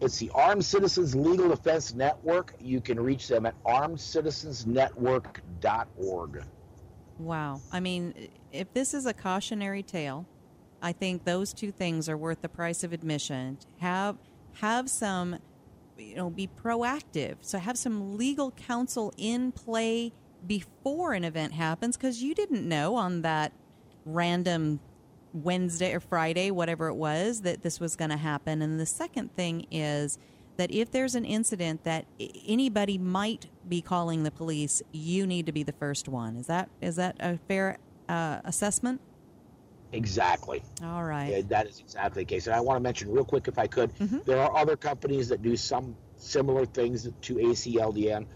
[0.00, 2.54] It's the Armed Citizens Legal Defense Network.
[2.60, 6.44] You can reach them at armedcitizensnetwork.org.
[7.18, 7.62] Wow.
[7.72, 10.26] I mean, if this is a cautionary tale,
[10.82, 13.58] I think those two things are worth the price of admission.
[13.78, 14.18] Have
[14.60, 15.38] have some
[15.96, 17.36] you know, be proactive.
[17.40, 20.12] So have some legal counsel in play
[20.46, 23.54] before an event happens cuz you didn't know on that
[24.04, 24.80] random
[25.32, 28.62] Wednesday or Friday, whatever it was, that this was going to happen.
[28.62, 30.18] And the second thing is
[30.56, 32.06] that if there's an incident that
[32.46, 36.36] anybody might be calling the police, you need to be the first one.
[36.36, 37.76] Is that is that a fair
[38.08, 39.00] uh, assessment?
[39.92, 40.62] Exactly.
[40.82, 41.28] All right.
[41.30, 42.46] Yeah, that is exactly the case.
[42.46, 44.18] And I want to mention real quick, if I could, Mm-hmm.
[44.26, 48.26] there are other companies that do some similar things to ACLDN.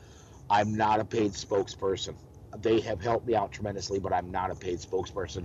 [0.49, 2.15] I'm not a paid spokesperson.
[2.63, 5.45] They have helped me out tremendously, but I'm not a paid spokesperson.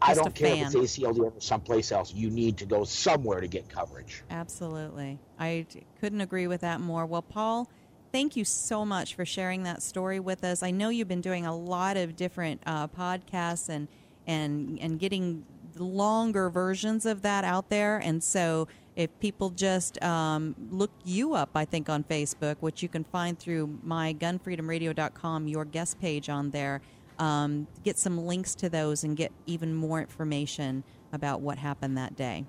[0.00, 0.82] I don't care if fan.
[0.82, 2.12] it's ACLDN or someplace else.
[2.14, 4.22] You need to go somewhere to get coverage.
[4.30, 5.18] Absolutely.
[5.38, 5.66] I
[6.00, 7.06] couldn't agree with that more.
[7.06, 7.68] Well, Paul,
[8.12, 10.62] thank you so much for sharing that story with us.
[10.62, 13.88] I know you've been doing a lot of different uh, podcasts and,
[14.26, 15.44] and, and getting
[15.76, 17.98] longer versions of that out there.
[17.98, 22.88] And so if people just um, look you up, I think, on Facebook, which you
[22.88, 26.80] can find through my gunfreedomradio.com, your guest page on there,
[27.18, 32.16] um, get some links to those and get even more information about what happened that
[32.16, 32.44] day.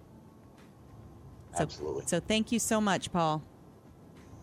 [1.56, 2.04] So, Absolutely.
[2.06, 3.44] So thank you so much, Paul.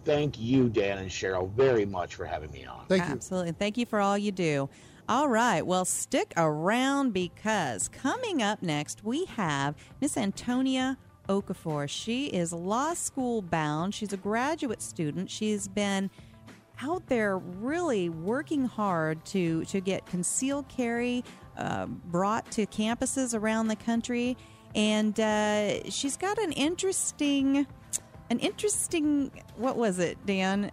[0.05, 2.87] Thank you, Dan and Cheryl, very much for having me on.
[2.89, 3.11] Thank you.
[3.11, 3.53] Absolutely.
[3.53, 4.69] Thank you for all you do.
[5.09, 5.65] All right.
[5.65, 10.97] Well, stick around because coming up next, we have Miss Antonia
[11.29, 11.89] Okafor.
[11.89, 13.95] She is law school bound.
[13.95, 15.31] She's a graduate student.
[15.31, 16.11] She's been
[16.83, 21.25] out there really working hard to to get concealed carry
[21.57, 24.37] uh, brought to campuses around the country,
[24.75, 27.67] and uh, she's got an interesting,
[28.31, 29.31] an interesting.
[29.57, 30.71] What was it, Dan?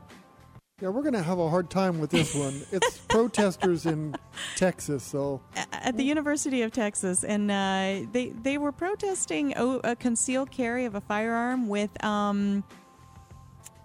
[0.81, 2.61] Yeah, we're going to have a hard time with this one.
[2.71, 4.15] It's protesters in
[4.57, 5.39] Texas, so
[5.71, 10.85] at the University of Texas, and uh, they they were protesting a, a, concealed carry
[10.85, 12.63] of a firearm with um,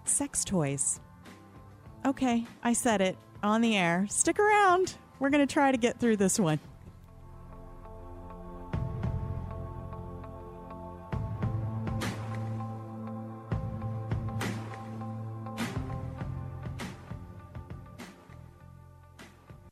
[0.03, 0.99] sex toys.
[2.05, 4.07] Okay, I said it on the air.
[4.09, 4.95] Stick around.
[5.19, 6.59] We're going to try to get through this one.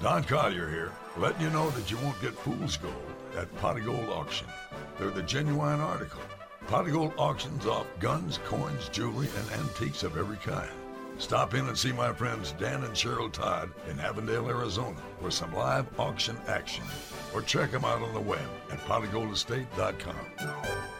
[0.00, 2.94] Don Collier here, letting you know that you won't get fool's gold
[3.36, 4.46] at Pot Gold Auction.
[4.98, 6.20] They're the genuine article.
[6.68, 10.70] Pot Gold auctions off guns, coins, jewelry, and antiques of every kind.
[11.18, 15.52] Stop in and see my friends Dan and Cheryl Todd in Avondale, Arizona for some
[15.52, 16.84] live auction action.
[17.34, 20.97] Or check them out on the web at potofgoldestate.com.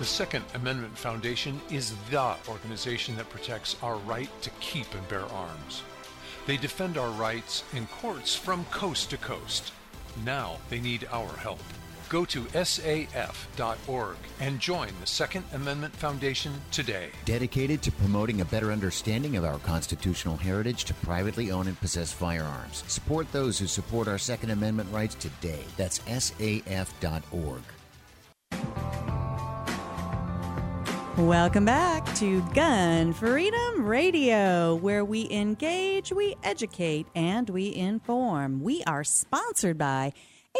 [0.00, 5.26] The Second Amendment Foundation is the organization that protects our right to keep and bear
[5.26, 5.82] arms.
[6.46, 9.74] They defend our rights in courts from coast to coast.
[10.24, 11.60] Now they need our help.
[12.08, 17.10] Go to saf.org and join the Second Amendment Foundation today.
[17.26, 22.10] Dedicated to promoting a better understanding of our constitutional heritage to privately own and possess
[22.10, 22.84] firearms.
[22.86, 25.62] Support those who support our Second Amendment rights today.
[25.76, 27.62] That's saf.org.
[31.20, 38.62] Welcome back to Gun Freedom Radio, where we engage, we educate, and we inform.
[38.62, 40.14] We are sponsored by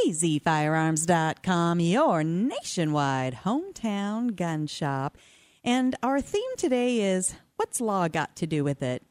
[0.06, 5.16] azfirearms.com, your nationwide hometown gun shop.
[5.64, 9.02] And our theme today is What's Law Got to Do with It?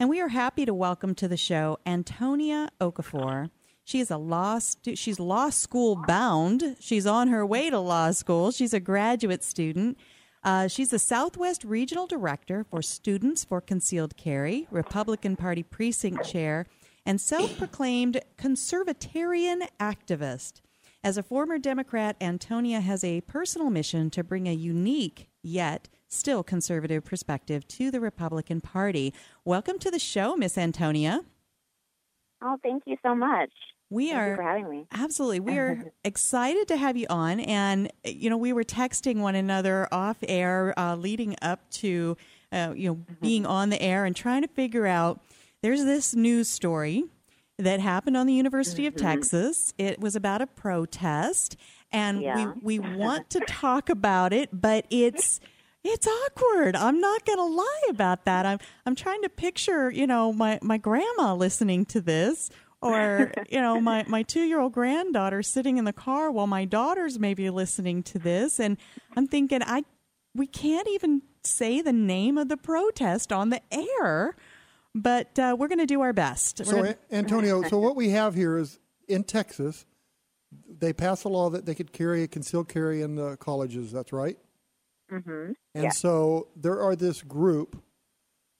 [0.00, 3.50] And we are happy to welcome to the show Antonia Okafor.
[3.84, 6.76] She is a law stu- she's law school bound.
[6.80, 8.50] She's on her way to law school.
[8.50, 9.98] She's a graduate student.
[10.44, 16.66] Uh, she's the Southwest Regional Director for Students for Concealed Carry, Republican Party Precinct Chair,
[17.06, 20.60] and self proclaimed conservatarian activist.
[21.02, 26.42] As a former Democrat, Antonia has a personal mission to bring a unique yet still
[26.42, 29.14] conservative perspective to the Republican Party.
[29.44, 31.22] Welcome to the show, Miss Antonia.
[32.42, 33.50] Oh, thank you so much.
[33.94, 34.86] We Thank are you for having me.
[34.92, 35.40] Absolutely.
[35.40, 37.40] We are excited to have you on.
[37.40, 42.16] And, you know, we were texting one another off air uh, leading up to,
[42.52, 43.14] uh, you know, Mm-hmm.
[43.22, 45.20] being on the air and trying to figure out
[45.62, 47.04] there's this news story
[47.58, 49.06] that happened on the University of Mm-hmm.
[49.06, 49.72] Texas.
[49.78, 51.56] It was about a protest.
[51.92, 52.52] And Yeah.
[52.62, 55.40] we, we want to talk about it, but it's.
[55.86, 56.76] It's awkward.
[56.76, 58.46] I'm not going to lie about that.
[58.46, 62.48] I'm I'm trying to picture, you know, my my grandma listening to this
[62.84, 66.64] or you know my my two year old granddaughter sitting in the car while my
[66.64, 68.76] daughter's maybe listening to this and
[69.16, 69.82] i'm thinking i
[70.34, 74.36] we can't even say the name of the protest on the air
[74.94, 78.10] but uh, we're going to do our best We're So, gonna- Antonia, so what we
[78.10, 78.78] have here is
[79.08, 79.84] in Texas,
[80.68, 83.90] they passed a law that they could carry a concealed carry in the colleges.
[83.90, 84.38] That's right.
[85.10, 85.52] Mm-hmm.
[85.74, 87.82] And so there are this group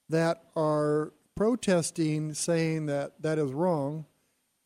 [0.08, 4.04] that are protesting, saying that that is wrong,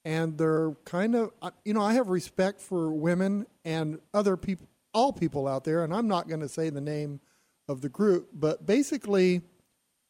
[0.09, 1.33] and they're kind of,
[1.67, 5.93] you know, I have respect for women and other people, all people out there, and
[5.93, 7.21] I'm not going to say the name
[7.69, 9.43] of the group, but basically,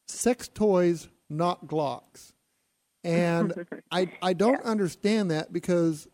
[0.06, 2.32] sex toys, not Glocks.
[3.02, 6.06] And I, I don't understand that because,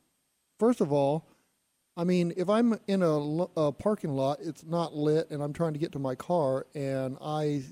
[0.58, 1.28] first of all,
[1.94, 3.18] I mean, if I'm in a,
[3.54, 7.18] a parking lot, it's not lit, and I'm trying to get to my car, and
[7.20, 7.64] I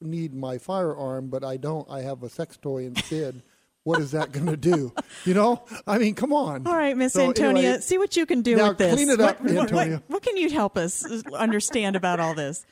[0.00, 1.86] need my firearm, but I don't.
[1.90, 3.42] I have a sex toy instead.
[3.84, 4.92] What is that going to do?
[5.24, 6.66] You know, I mean, come on.
[6.66, 8.94] All right, Miss So Antonia, anyway, see what you can do now with this.
[8.94, 9.94] clean it up, what, what- Antonia.
[9.94, 12.64] What, what can you help us understand about all this?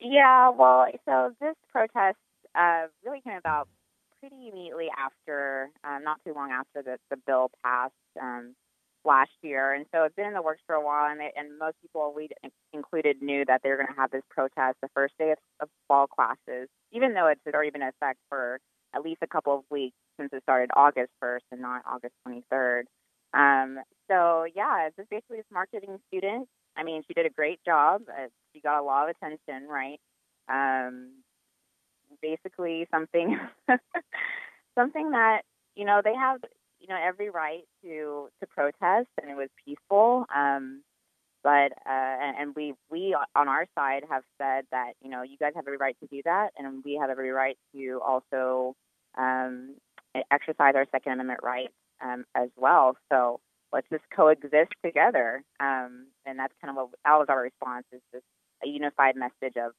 [0.00, 2.16] Yeah, well, so this protest
[2.54, 3.68] uh, really came about
[4.20, 8.54] pretty immediately after, um, not too long after the, the bill passed um,
[9.04, 9.72] last year.
[9.72, 12.12] And so it's been in the works for a while, and, they, and most people,
[12.14, 12.28] we
[12.72, 15.68] included, knew that they were going to have this protest the first day of, of
[15.88, 18.58] fall classes, even though it's had already been in effect for
[18.94, 22.84] at least a couple of weeks since it started August 1st and not August 23rd.
[23.34, 23.78] Um,
[24.08, 26.48] so, yeah, just basically this marketing student.
[26.76, 28.02] I mean, she did a great job.
[28.08, 29.98] Uh, she got a lot of attention, right?
[30.48, 31.10] Um,
[32.22, 33.38] basically, something,
[34.78, 35.42] something that
[35.74, 36.40] you know they have,
[36.80, 40.26] you know, every right to to protest, and it was peaceful.
[40.34, 40.82] Um,
[41.46, 45.52] but uh, and, we we on our side have said that you know you guys
[45.54, 48.74] have every right to do that, and we have every right to also
[49.16, 49.76] um,
[50.32, 51.72] exercise our Second Amendment rights
[52.04, 52.96] um, as well.
[53.12, 53.38] So
[53.72, 55.44] let's just coexist together.
[55.60, 58.24] Um, and that's kind of what that was our response is just
[58.64, 59.70] a unified message of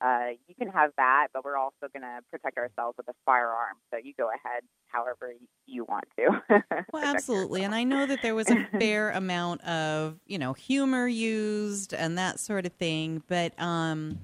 [0.00, 3.76] uh, you can have that, but we're also going to protect ourselves with a firearm.
[3.90, 5.32] So you go ahead however
[5.66, 6.40] you want to.
[6.92, 7.62] Well, absolutely.
[7.62, 12.18] And I know that there was a fair amount of, you know, humor used and
[12.18, 13.22] that sort of thing.
[13.28, 14.18] But, um,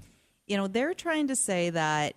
[0.46, 2.14] you know, they're trying to say that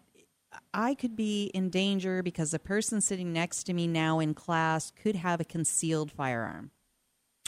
[0.73, 4.91] I could be in danger because the person sitting next to me now in class
[4.91, 6.71] could have a concealed firearm.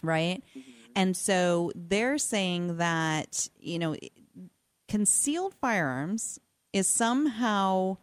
[0.03, 0.43] Right.
[0.95, 3.95] And so they're saying that, you know,
[4.91, 6.37] concealed firearms
[6.73, 7.95] is somehow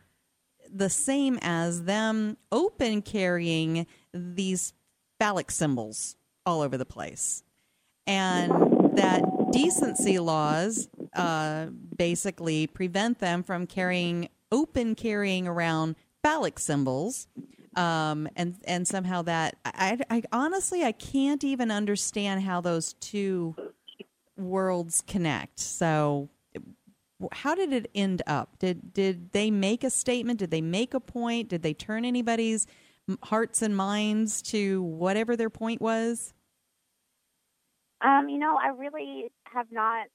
[0.73, 4.73] the same as them open carrying these
[5.19, 6.17] phallic symbols
[6.47, 7.43] all over the place.
[8.07, 8.51] And
[8.97, 9.23] that
[9.53, 17.29] decency laws uh, basically prevent them from carrying open carrying around phallic symbols.
[17.77, 23.55] Um, and and somehow that I, I honestly I can't even understand how those two
[24.39, 25.61] worlds connect.
[25.61, 26.31] So
[27.33, 28.59] how did it end up?
[28.59, 30.39] Did did they make a statement?
[30.39, 31.49] Did they make a point?
[31.49, 32.67] Did they turn anybody's
[33.25, 36.35] hearts and minds to whatever their point was?
[38.01, 40.07] Um, you know, I really have not,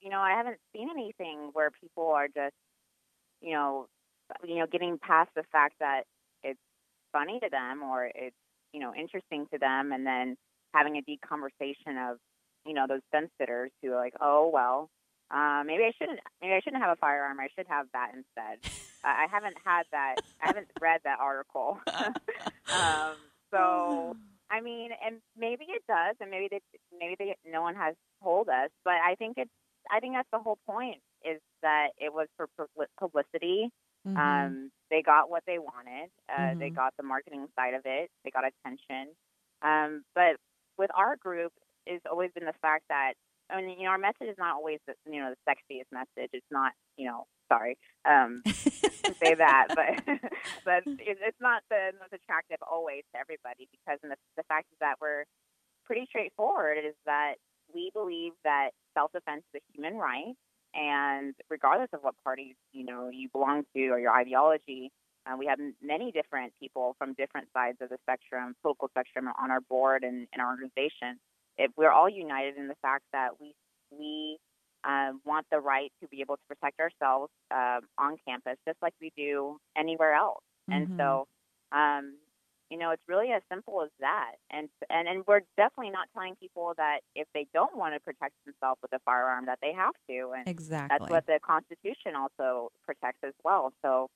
[0.00, 2.54] you know, I haven't seen anything where people are just,
[3.40, 3.88] you know,
[4.46, 6.02] you know, getting past the fact that
[6.44, 6.60] it's
[7.12, 8.36] funny to them or it's,
[8.72, 10.36] you know, interesting to them, and then
[10.72, 12.18] having a deep conversation of,
[12.64, 14.88] you know, those fence sitters who are like, oh well,
[15.30, 16.20] uh, maybe I shouldn't.
[16.40, 17.38] Maybe I shouldn't have a firearm.
[17.40, 18.58] I should have that instead.
[19.04, 20.16] uh, I haven't had that.
[20.42, 21.78] I haven't read that article.
[22.72, 23.14] um,
[23.50, 24.16] so
[24.50, 26.60] I mean, and maybe it does, and maybe they,
[26.98, 28.70] maybe they, no one has told us.
[28.84, 29.50] But I think it's.
[29.90, 33.70] I think that's the whole point is that it was for publi- publicity.
[34.06, 34.16] Mhm.
[34.16, 36.10] Um, they got what they wanted.
[36.28, 36.74] Uh, They Mhm.
[36.74, 38.10] got the marketing side of it.
[38.24, 39.14] They got attention.
[39.62, 40.36] Um, but
[40.78, 41.52] with our group,
[41.86, 43.14] it's always been the fact that
[43.52, 46.30] I mean, you know, our message is not always the, you know the sexiest message.
[46.32, 47.76] It's not, you know, sorry
[48.08, 50.04] um, to say that, but
[50.64, 54.96] but it's not the most attractive always to everybody because the, the fact is that
[55.00, 55.24] we're
[55.84, 56.78] pretty straightforward.
[56.78, 57.34] Is that
[57.74, 60.34] we believe that self defense is a human right,
[60.74, 64.90] and regardless of what party you know you belong to or your ideology,
[65.26, 69.50] uh, we have many different people from different sides of the spectrum, political spectrum, on
[69.50, 71.18] our board and in our organization.
[71.60, 73.54] If we're all united in the fact that we
[73.90, 74.38] we
[74.84, 78.94] um, want the right to be able to protect ourselves um, on campus, just like
[79.00, 80.44] we do anywhere else.
[80.70, 80.96] And Mhm.
[80.98, 81.26] so,
[81.72, 82.18] um,
[82.70, 84.36] you know, it's really as simple as that.
[84.50, 88.34] And and and we're definitely not telling people that if they don't want to protect
[88.46, 90.32] themselves with a firearm, that they have to.
[90.36, 90.86] And Exactly.
[90.88, 93.72] that's what the Constitution also protects as well.
[93.82, 94.08] So,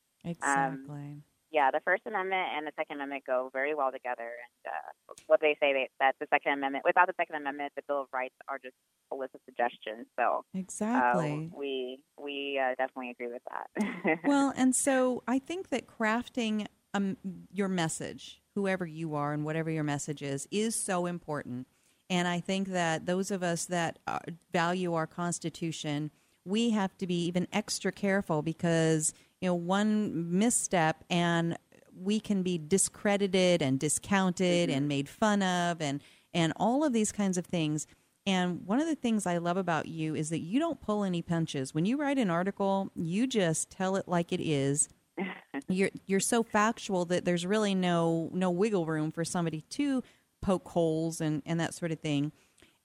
[0.43, 1.23] um, Exactly.
[1.55, 4.25] Yeah, the First Amendment and the Second Amendment go very well together.
[4.27, 7.83] And uh, what they say they, that the Second Amendment, without the Second Amendment, the
[7.87, 8.75] Bill of Rights are just
[9.13, 10.07] a list of suggestions.
[10.19, 11.49] So Exactly.
[11.53, 14.19] uh, we we uh, definitely agree with that.
[14.25, 17.17] well, and so I think that crafting um,
[17.53, 21.69] your message, whoever you are and whatever your message is, is so important.
[22.11, 24.19] And I think that those of us that uh,
[24.53, 26.11] value our Constitution,
[26.45, 29.15] we have to be even extra careful because
[29.45, 31.59] you know one misstep and
[31.95, 34.89] we can be discredited and discounted and mm-hmm.
[34.89, 36.01] made fun of and
[36.33, 37.87] and all of these kinds of things.
[38.27, 41.21] And one of the things I love about you is that you don't pull any
[41.21, 41.75] punches.
[41.75, 44.89] When you write an article, you just tell it like it is.
[45.69, 50.03] You're you're so factual that there's really no no wiggle room for somebody to
[50.41, 52.33] poke holes and, and that sort of thing.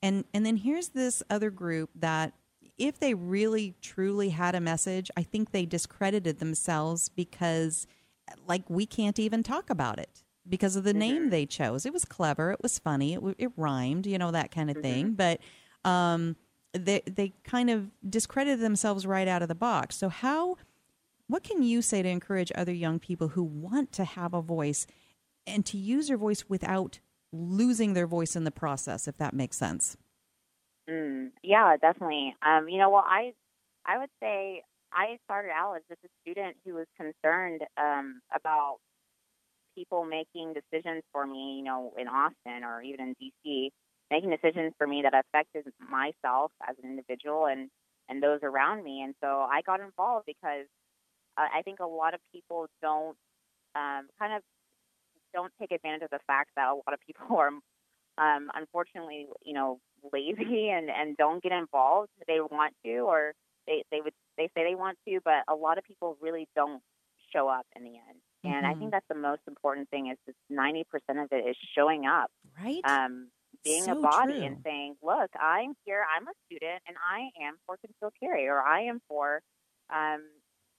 [0.03, 2.33] And and then here's this other group that
[2.79, 7.85] if they really truly had a message, I think they discredited themselves because
[8.47, 10.99] like we can't even talk about it because of the Mm-hmm.
[10.99, 11.85] name they chose.
[11.85, 15.13] It was clever, it was funny, it, it rhymed, you know that kind of thing.
[15.13, 15.39] But
[15.85, 16.35] um,
[16.73, 19.97] they they kind of discredited themselves right out of the box.
[19.97, 20.55] So how?
[21.27, 24.87] What can you say to encourage other young people who want to have a voice
[25.45, 26.99] and to use their voice without
[27.31, 29.07] losing their voice in the process?
[29.07, 29.95] If that makes sense.
[30.89, 32.35] Mm, yeah, definitely.
[32.41, 33.33] Um, you know, well, I
[33.85, 34.63] I would say
[34.93, 38.77] I started out as just a student who was concerned um, about
[39.75, 43.71] people making decisions for me, you know, in Austin or even in DC,
[44.11, 47.69] making decisions for me that affected myself as an individual and
[48.09, 49.03] and those around me.
[49.03, 50.67] And so I got involved because
[51.37, 53.17] uh, I think a lot of people don't
[53.75, 54.43] um, kind of
[55.33, 57.49] don't take advantage of the fact that a lot of people are
[58.17, 59.79] um, unfortunately, you know,
[60.13, 62.09] lazy and, and don't get involved.
[62.27, 63.33] They want to, or
[63.67, 66.81] they, they would they say they want to, but a lot of people really don't
[67.33, 68.19] show up in the end.
[68.45, 68.79] And I Mhm.
[68.79, 72.31] think that's the most important thing is that ninety percent of it is showing up,
[72.57, 72.85] Right.
[72.85, 73.29] um,
[73.63, 74.45] being a body true.
[74.45, 76.05] and saying, "Look, I'm here.
[76.15, 79.41] I'm a student, and I am for concealed carry, or I am for
[79.89, 80.23] um,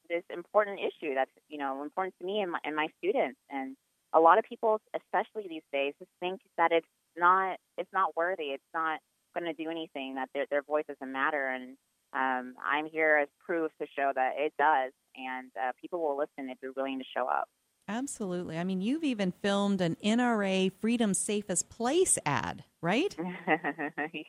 [0.08, 3.76] this important issue that's you know important to me and my, and my students." And
[4.12, 8.50] a lot of people, especially these days, just think that it's not it's not worthy.
[8.56, 9.00] It's not
[9.34, 10.14] going to do anything.
[10.16, 11.48] That their their voice doesn't matter.
[11.48, 11.76] And
[12.12, 16.50] um, I'm here as proof to show that it does, and uh, people will listen
[16.50, 17.48] if you're willing to show up.
[17.88, 18.56] Absolutely.
[18.58, 23.16] I mean, you've even filmed an NRA Freedom's Safest Place ad, right?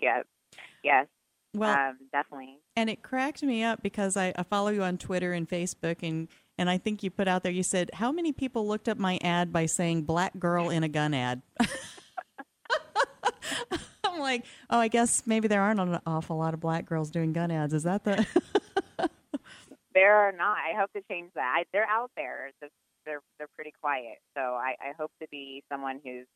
[0.01, 0.25] yes,
[0.83, 1.05] yes,
[1.53, 2.57] Well, um, definitely.
[2.75, 6.27] and it cracked me up because I, I follow you on Twitter and Facebook, and
[6.57, 7.51] and I think you put out there.
[7.51, 10.89] You said, "How many people looked up my ad by saying black girl in a
[10.89, 11.41] gun ad?"
[14.21, 17.51] Like, oh, I guess maybe there aren't an awful lot of black girls doing gun
[17.51, 17.73] ads.
[17.73, 18.25] Is that the?
[19.93, 20.57] There are not.
[20.57, 21.53] I hope to change that.
[21.53, 22.51] I, they're out there.
[22.61, 22.71] Just
[23.05, 24.19] they're they're pretty quiet.
[24.37, 26.27] So I, I hope to be someone who's,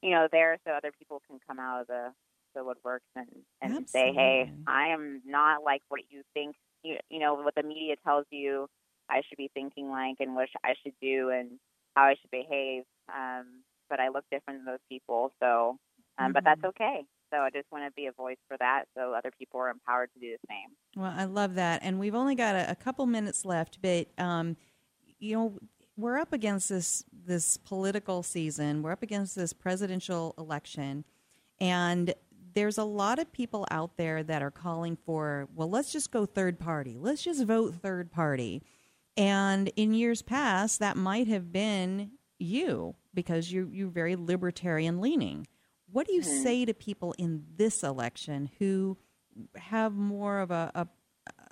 [0.00, 2.12] you know, there so other people can come out of the
[2.54, 3.26] the woodworks and
[3.60, 6.54] and say, hey, I am not like what you think.
[6.84, 8.68] You, you know what the media tells you
[9.10, 11.58] I should be thinking like and what I should do and
[11.96, 12.84] how I should behave.
[13.08, 15.32] Um, but I look different than those people.
[15.40, 15.78] So,
[16.18, 17.04] um, but that's okay.
[17.30, 20.10] So I just want to be a voice for that, so other people are empowered
[20.14, 21.02] to do the same.
[21.02, 24.56] Well, I love that, and we've only got a, a couple minutes left, but um,
[25.18, 25.58] you know,
[25.96, 28.82] we're up against this this political season.
[28.82, 31.04] We're up against this presidential election,
[31.60, 32.14] and
[32.54, 36.26] there's a lot of people out there that are calling for, well, let's just go
[36.26, 36.96] third party.
[36.98, 38.62] Let's just vote third party.
[39.16, 45.46] And in years past, that might have been you because you you're very libertarian leaning.
[45.90, 46.42] What do you Mhm.
[46.42, 48.98] say to people in this election who
[49.56, 50.88] have more of a, a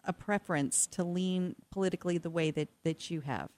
[0.09, 3.51] a preference to lean politically the way that, that you have?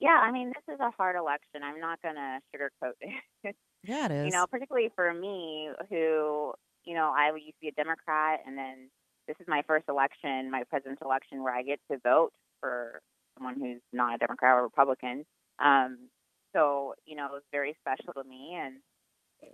[0.00, 1.62] Yeah, I mean, this is a hard election.
[1.62, 3.56] I'm not going to sugarcoat it.
[3.86, 4.26] Yeah, it is.
[4.26, 6.54] you know, particularly for me, who,
[6.84, 8.88] you know, I used to be a Democrat, and then
[9.28, 13.02] this is my first election, my presidential election, where I get to vote for
[13.36, 15.26] someone who's not a Democrat or Republican.
[15.58, 16.08] Um,
[16.54, 18.54] so, you know, it was very special to me.
[18.54, 18.76] And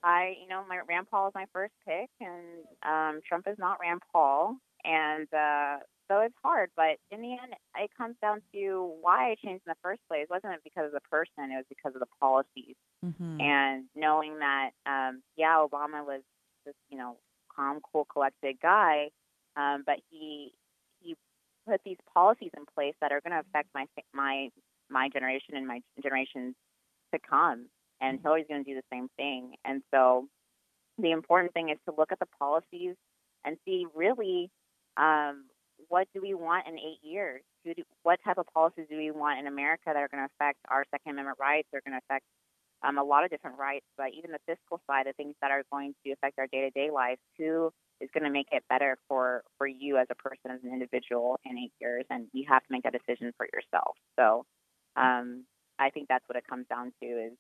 [0.05, 3.79] I, you know, my Rand Paul is my first pick, and um, Trump is not
[3.81, 4.57] Rand Paul.
[4.85, 5.79] And uh,
[6.09, 9.71] so it's hard, but in the end, it comes down to why I changed in
[9.71, 10.25] the first place.
[10.25, 12.77] It wasn't it because of the person; it was because of the policies.
[13.05, 13.41] Mhm.
[13.41, 16.23] And knowing that, um, yeah, Obama was
[16.65, 17.17] this, you know,
[17.55, 19.11] calm, cool, collected guy,
[19.57, 20.55] um, but he
[21.01, 21.17] he
[21.67, 24.51] put these policies in place that are going to affect my my
[24.89, 26.55] my generation and my generations
[27.13, 27.67] to come.
[28.01, 29.55] And Hillary's going to do the same thing.
[29.65, 30.27] And so,
[30.99, 32.95] the important thing is to look at the policies
[33.45, 34.51] and see really
[34.97, 35.45] um,
[35.89, 37.43] what do we want in eight years?
[37.65, 40.31] Who do, what type of policies do we want in America that are going to
[40.35, 41.69] affect our Second Amendment rights?
[41.73, 42.25] They're going to affect
[42.83, 45.63] um, a lot of different rights, but even the fiscal side of things that are
[45.71, 47.19] going to affect our day to day life.
[47.39, 50.73] Who is going to make it better for for you as a person, as an
[50.73, 52.05] individual in eight years?
[52.09, 53.97] And you have to make that decision for yourself.
[54.19, 54.47] So,
[54.97, 55.45] um,
[55.81, 57.07] I think that's what it comes down to.
[57.07, 57.33] Is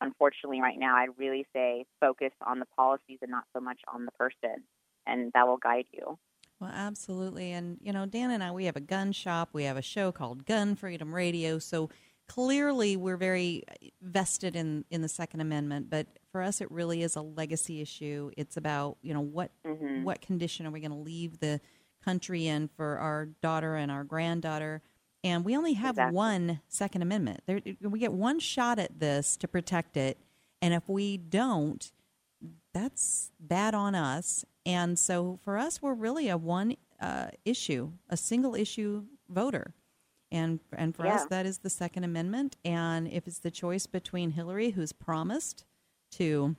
[0.00, 4.04] unfortunately right now, I'd really say focus on the policies and not so much on
[4.04, 4.62] the person,
[5.06, 6.18] and that will guide you.
[6.60, 7.50] Well, absolutely.
[7.52, 9.50] And, you know, Dan and I, we have a gun shop.
[9.52, 11.58] We have a show called Gun Freedom Radio.
[11.58, 11.90] So
[12.28, 13.64] clearly we're very
[14.00, 15.90] vested in, in the Second Amendment.
[15.90, 18.30] But for us, it really is a legacy issue.
[18.36, 20.04] It's about, you know, what, Mhm.
[20.04, 21.60] what condition are we going to leave the
[22.02, 24.80] country in for our daughter and our granddaughter?
[25.24, 26.14] And we only have Exactly.
[26.16, 27.40] one Second Amendment.
[27.46, 30.18] There, we get one shot at this to protect it.
[30.60, 31.90] And if we don't,
[32.74, 34.44] that's bad on us.
[34.66, 39.74] And so for us, we're really a one uh, issue, a single issue voter.
[40.30, 41.14] And and for Yeah.
[41.16, 42.56] us, that is the Second Amendment.
[42.64, 45.64] And if it's the choice between Hillary, who's promised
[46.12, 46.54] to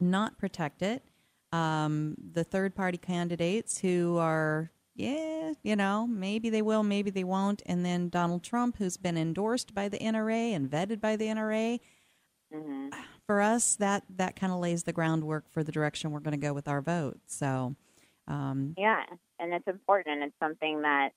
[0.00, 1.04] not protect it,
[1.52, 7.24] um, the third party candidates who are, yeah, you know, maybe they will, maybe they
[7.24, 11.28] won't, and then Donald Trump, who's been endorsed by the NRA and vetted by the
[11.28, 11.80] NRA.
[12.52, 12.94] hmm
[13.26, 16.46] For us, that that kind of lays the groundwork for the direction we're going to
[16.46, 17.20] go with our vote.
[17.26, 17.76] So,
[18.26, 19.04] um, Yeah,
[19.38, 21.10] and it's important, and it's something that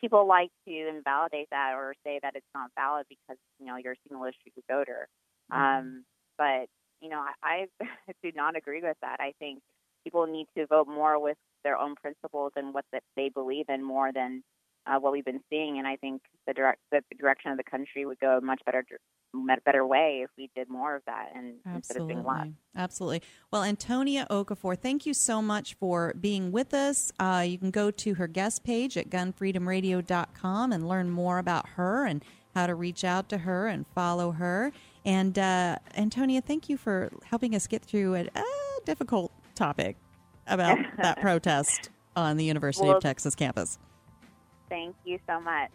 [0.00, 3.94] people like to invalidate that or say that it's not valid because you know you're
[3.94, 5.08] a single issue voter.
[5.50, 6.04] Um,
[6.38, 6.68] but
[7.00, 7.86] you know, I, I
[8.22, 9.18] do not agree with that.
[9.20, 9.62] I think
[10.04, 12.84] people need to vote more with their own principles and what
[13.16, 14.42] they believe in more than
[14.86, 15.78] uh, what we've been seeing.
[15.78, 18.84] And I think the direct the direction of the country would go a much better
[19.64, 22.48] better way if we did more of that and instead of doing less.
[22.76, 22.76] Absolutely.
[22.76, 23.22] Absolutely.
[23.50, 27.12] Well, Antonia Okafor, thank you so much for being with us.
[27.18, 32.04] Uh, you can go to her guest page at gunfreedomradio.com and learn more about her
[32.04, 32.22] and
[32.54, 34.72] how to reach out to her and follow her.
[35.04, 38.44] And uh, Antonia, thank you for helping us get through a, a
[38.84, 39.96] difficult topic
[40.46, 43.78] about that protest on the University Well- of Texas campus.
[44.68, 45.70] Thank you so much.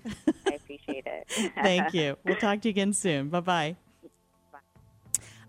[0.48, 1.52] I appreciate it.
[1.62, 2.18] Thank you.
[2.26, 3.30] We'll talk to you again soon.
[3.30, 3.76] Bye bye.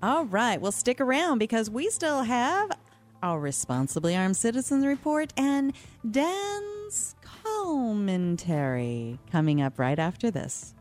[0.02, 0.60] All right.
[0.60, 2.70] Well, stick around because we still have
[3.22, 5.72] our Responsibly Armed Citizens Report and
[6.08, 10.74] Dan's commentary coming up right after this.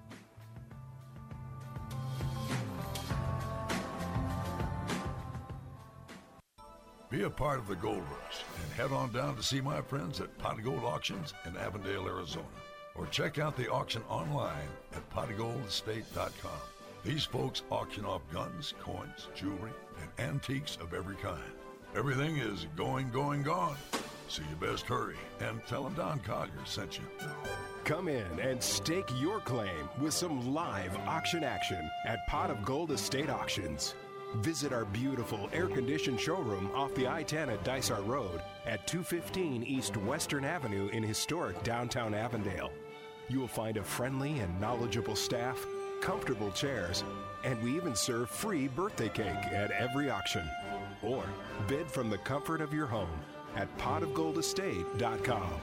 [7.10, 10.20] Be a part of the gold rush and head on down to see my friends
[10.20, 12.46] at Pot of Gold Auctions in Avondale, Arizona.
[12.96, 16.60] Or check out the auction online at potofgoldestate.com.
[17.06, 21.54] These folks auction off guns, coins, jewelry, and antiques of every kind.
[21.96, 23.78] Everything is going, going, gone.
[24.28, 27.06] So you best hurry and tell them Don Collier sent you.
[27.86, 32.92] Come in and stake your claim with some live auction action at Pot of Gold
[32.92, 33.96] Estate Auctions.
[34.36, 39.64] Visit our beautiful air conditioned showroom off the I 10 at Dysart Road at 215
[39.64, 42.72] East Western Avenue in historic downtown Avondale.
[43.30, 45.66] You will find a friendly and knowledgeable staff,
[46.02, 47.04] comfortable chairs,
[47.44, 50.48] and we even serve free birthday cake at every auction.
[51.02, 51.24] Or
[51.68, 53.20] bid from the comfort of your home
[53.56, 55.54] at potofgoldestate.com.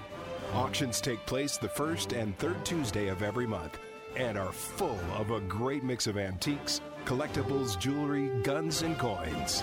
[0.53, 3.79] Auctions take place the first and third Tuesday of every month
[4.17, 9.63] and are full of a great mix of antiques, collectibles, jewelry, guns, and coins.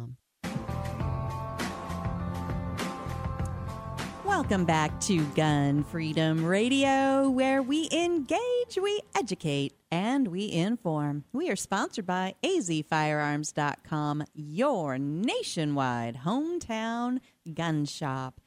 [4.31, 11.25] Welcome back to Gun Freedom Radio, where we engage, we educate, and we inform.
[11.33, 17.19] We are sponsored by azfirearms.com, your nationwide hometown
[17.53, 18.39] gun shop.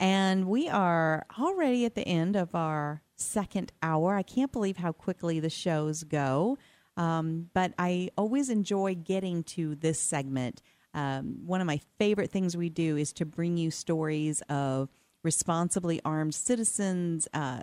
[0.00, 4.16] And we are already at the end of our second hour.
[4.16, 6.58] I can't believe how quickly the shows go.
[6.96, 10.60] Um, but I always enjoy getting to this segment.
[10.92, 14.88] Um, one of my favorite things we do is to bring you stories of
[15.22, 17.62] responsibly armed citizens uh,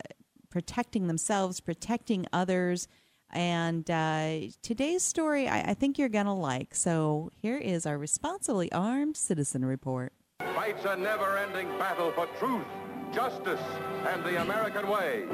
[0.50, 2.88] protecting themselves, protecting others.
[3.32, 6.74] And uh, today's story, I, I think you're going to like.
[6.74, 10.14] So here is our responsibly armed citizen report.
[10.40, 12.66] Fights a never ending battle for truth,
[13.14, 13.62] justice,
[14.08, 15.26] and the American way.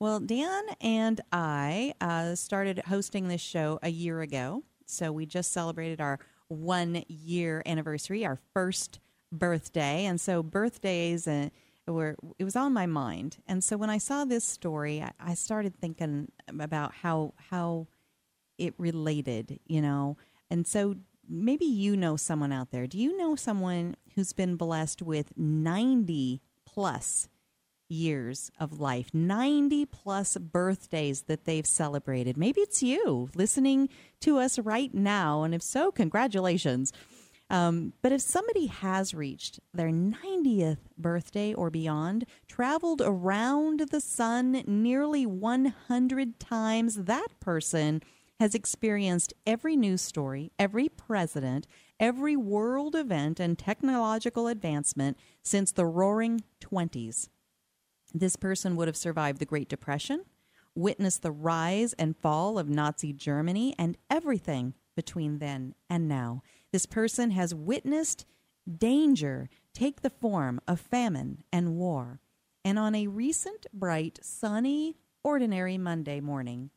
[0.00, 4.64] Well, Dan and I uh, started hosting this show a year ago.
[4.86, 6.18] So we just celebrated our
[6.48, 8.98] one year anniversary, our first
[9.32, 10.04] birthday.
[10.04, 11.50] And so birthdays and
[11.86, 13.38] were, it was on my mind.
[13.46, 17.88] And so when I saw this story, I, I started thinking about how, how
[18.58, 20.16] it related, you know.
[20.50, 20.96] And so
[21.28, 22.86] maybe you know someone out there.
[22.86, 27.28] Do you know someone who's been blessed with 90 plus
[27.88, 32.36] years of life, 90 plus birthdays that they've celebrated.
[32.36, 33.88] Maybe it's you listening
[34.20, 35.42] to us right now.
[35.42, 36.92] And if so, congratulations.
[37.50, 44.62] Um, but if somebody has reached their 90th birthday or beyond, traveled around the sun
[44.66, 48.02] nearly 100 times, that person
[48.40, 51.66] has experienced every news story, every president,
[52.00, 57.28] every world event, and technological advancement since the roaring 20s.
[58.12, 60.24] This person would have survived the Great Depression,
[60.74, 66.42] witnessed the rise and fall of Nazi Germany, and everything between then and now.
[66.74, 68.26] This person has witnessed
[68.66, 72.18] danger take the form of famine and war.
[72.64, 76.70] And on a recent, bright, sunny, ordinary Monday morning,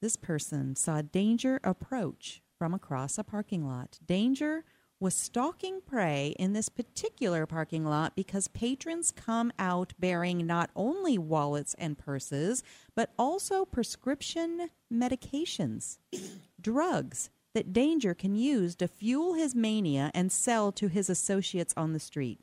[0.00, 3.98] this person saw danger approach from across a parking lot.
[4.06, 4.64] Danger
[4.98, 11.18] was stalking prey in this particular parking lot because patrons come out bearing not only
[11.18, 12.62] wallets and purses,
[12.94, 15.98] but also prescription medications,
[16.62, 17.28] drugs
[17.58, 21.98] that Danger can use to fuel his mania and sell to his associates on the
[21.98, 22.38] street.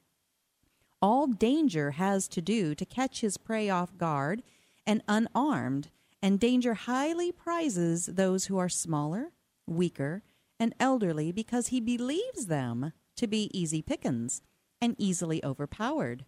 [1.02, 4.44] All Danger has to do to catch his prey off guard
[4.86, 5.88] and unarmed,
[6.22, 9.32] and Danger highly prizes those who are smaller,
[9.66, 10.22] weaker,
[10.60, 14.42] and elderly because he believes them to be easy pickings
[14.82, 16.26] and easily overpowered.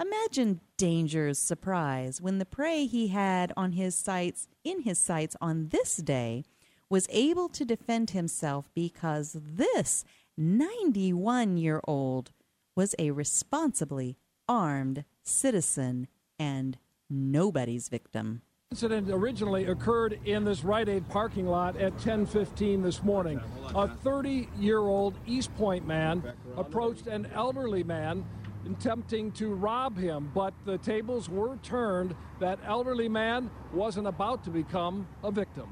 [0.00, 5.68] Imagine Danger's surprise when the prey he had on his sights in his sights on
[5.68, 6.44] this day
[6.92, 10.04] was able to defend himself because this
[10.36, 12.32] 91 year old
[12.76, 16.06] was a responsibly armed citizen
[16.38, 16.76] and
[17.08, 23.38] nobody's victim incident originally occurred in this Rite Aid parking lot at 10:15 this morning.
[23.74, 26.22] A 30-year-old Eastpointe man
[26.56, 28.24] approached an elderly man
[28.66, 32.14] attempting to rob him, but the tables were turned.
[32.40, 35.68] That elderly man wasn't about to become a victim.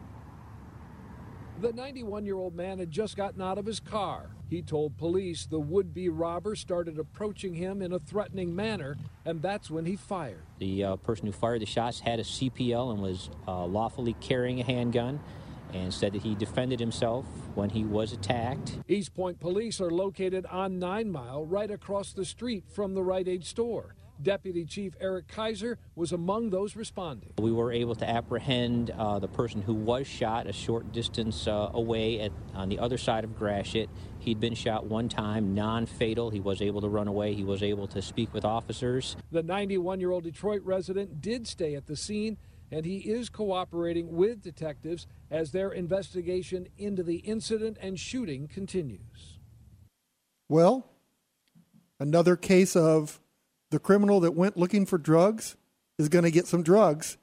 [1.61, 4.31] The 91 year old man had just gotten out of his car.
[4.49, 8.97] He told police the would be robber started approaching him in a threatening manner,
[9.27, 10.41] and that's when he fired.
[10.59, 14.61] The uh, person who fired the shots had a CPL and was uh, lawfully carrying
[14.61, 15.21] a handgun
[15.75, 18.79] and said that he defended himself when he was attacked.
[18.89, 23.45] Eastpointe police are located on Nine Mile, right across the street from the Rite Aid
[23.45, 23.95] store.
[24.23, 27.33] Deputy Chief Eric Kaiser was among those responding.
[27.39, 31.71] We were able to apprehend uh, the person who was shot a short distance uh,
[31.73, 33.89] away at, on the other side of Gratiot.
[34.19, 36.31] He'd been shot one time, non fatal.
[36.31, 37.35] He was able to run away.
[37.35, 39.17] He was able to speak with officers.
[39.31, 42.37] The 91 year old Detroit resident did stay at the scene,
[42.71, 49.39] and he is cooperating with detectives as their investigation into the incident and shooting continues.
[50.49, 50.91] Well,
[52.01, 53.20] another case of
[53.71, 55.57] the criminal that went looking for drugs
[55.99, 57.17] is going to get some drugs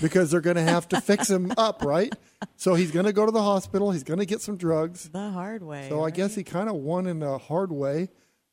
[0.00, 2.14] because they're going to have to fix him up, right?
[2.56, 3.90] So he's going to go to the hospital.
[3.90, 5.88] He's going to get some drugs the hard way.
[5.88, 6.06] So right?
[6.06, 8.08] I guess he kind of won in a hard way,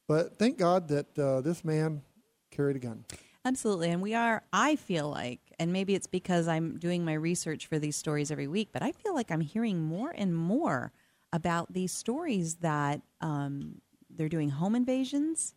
[0.08, 2.02] but thank God that uh, this man
[2.52, 3.06] carried a gun.
[3.46, 3.92] Absolutely.
[3.92, 7.80] And we are, I feel like, and maybe it's because I'm doing my research for
[7.80, 10.92] these stories every week, but I feel like I'm hearing more and more
[11.32, 15.54] about these stories that um, they're doing home invasions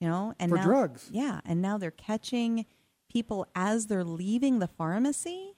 [0.00, 1.08] you know, and for now, drugs.
[1.12, 2.66] Yeah, and now they're catching
[3.10, 5.54] people as they're leaving the pharmacy.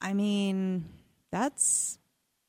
[0.00, 0.86] I mean,
[1.30, 1.98] that's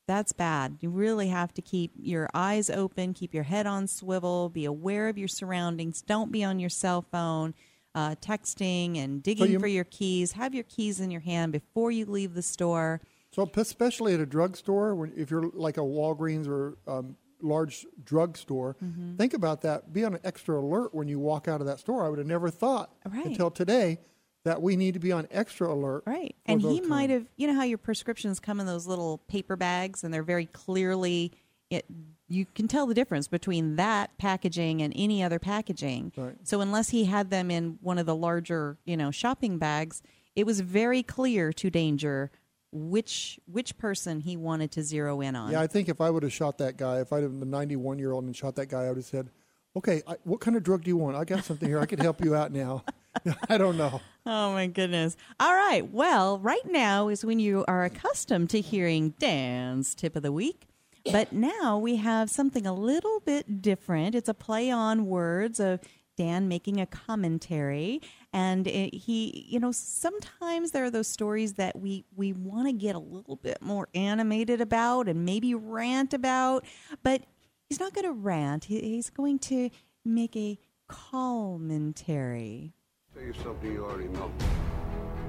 [0.07, 0.77] that's bad.
[0.81, 5.07] You really have to keep your eyes open, keep your head on swivel, be aware
[5.07, 6.01] of your surroundings.
[6.01, 7.53] Don't be on your cell phone,
[7.95, 10.33] uh, texting and digging so you, for your keys.
[10.33, 13.01] Have your keys in your hand before you leave the store.
[13.31, 18.75] So, especially at a drugstore, if you're like a Walgreens or um, large drugstore.
[18.83, 19.17] Mm-hmm.
[19.17, 19.93] Think about that.
[19.93, 22.05] Be on an extra alert when you walk out of that store.
[22.05, 23.25] I would have never thought right.
[23.25, 23.99] until today
[24.45, 26.03] that we need to be on extra alert.
[26.05, 26.35] Right.
[26.45, 30.03] And he might have, you know how your prescriptions come in those little paper bags
[30.03, 31.31] and they're very clearly
[31.69, 31.85] it
[32.29, 36.11] you can tell the difference between that packaging and any other packaging.
[36.15, 36.35] Right.
[36.43, 40.01] So unless he had them in one of the larger, you know, shopping bags,
[40.35, 42.31] it was very clear to danger
[42.73, 45.51] which which person he wanted to zero in on.
[45.51, 47.45] Yeah, I think if I would have shot that guy, if I'd have been the
[47.45, 49.29] 91 year old and shot that guy, I would have said,
[49.75, 51.15] "Okay, I, what kind of drug do you want?
[51.15, 51.79] I got something here.
[51.79, 52.83] I could help you out now."
[53.49, 54.01] I don't know.
[54.25, 55.15] Oh my goodness.
[55.39, 55.87] All right.
[55.91, 60.67] Well, right now is when you are accustomed to hearing Dan's tip of the week.
[61.11, 64.15] But now we have something a little bit different.
[64.15, 65.81] It's a play on words of
[66.15, 68.01] Dan making a commentary
[68.33, 72.73] and it, he you know sometimes there are those stories that we we want to
[72.73, 76.65] get a little bit more animated about and maybe rant about
[77.03, 77.21] but
[77.69, 79.69] he's not going to rant he, he's going to
[80.03, 80.57] make a
[80.87, 82.73] commentary
[83.13, 84.31] Tell you something you already know.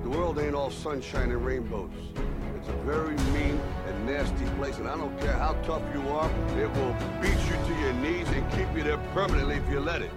[0.05, 1.91] The world ain't all sunshine and rainbows.
[2.57, 6.31] It's a very mean and nasty place, and I don't care how tough you are,
[6.59, 10.01] it will beat you to your knees and keep you there permanently if you let
[10.01, 10.11] it.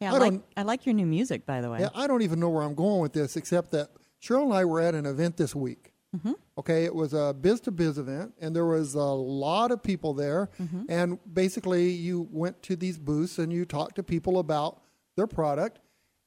[0.00, 1.80] Yeah, I I, like I like your new music, by the way.
[1.80, 3.90] Yeah, I don't even know where I'm going with this, except that
[4.22, 5.92] Cheryl and I were at an event this week.
[6.16, 6.32] Mm-hmm.
[6.58, 10.12] Okay, it was a biz to biz event, and there was a lot of people
[10.14, 10.50] there.
[10.60, 10.84] Mm-hmm.
[10.88, 14.80] And basically, you went to these booths and you talked to people about
[15.16, 15.78] their product.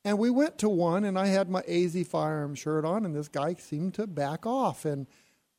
[0.05, 3.30] And we went to one, and I had my AZ Firearm shirt on, and this
[3.30, 4.86] guy seemed to back off.
[4.86, 5.07] And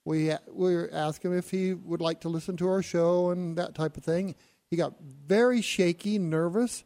[0.04, 3.74] we we asked him if he would like to listen to our show and that
[3.74, 4.34] type of thing.
[4.70, 6.84] He got very shaky, nervous,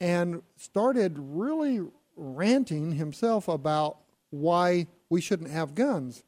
[0.00, 1.80] and started really
[2.16, 3.98] ranting himself about
[4.30, 6.24] why we shouldn't have guns.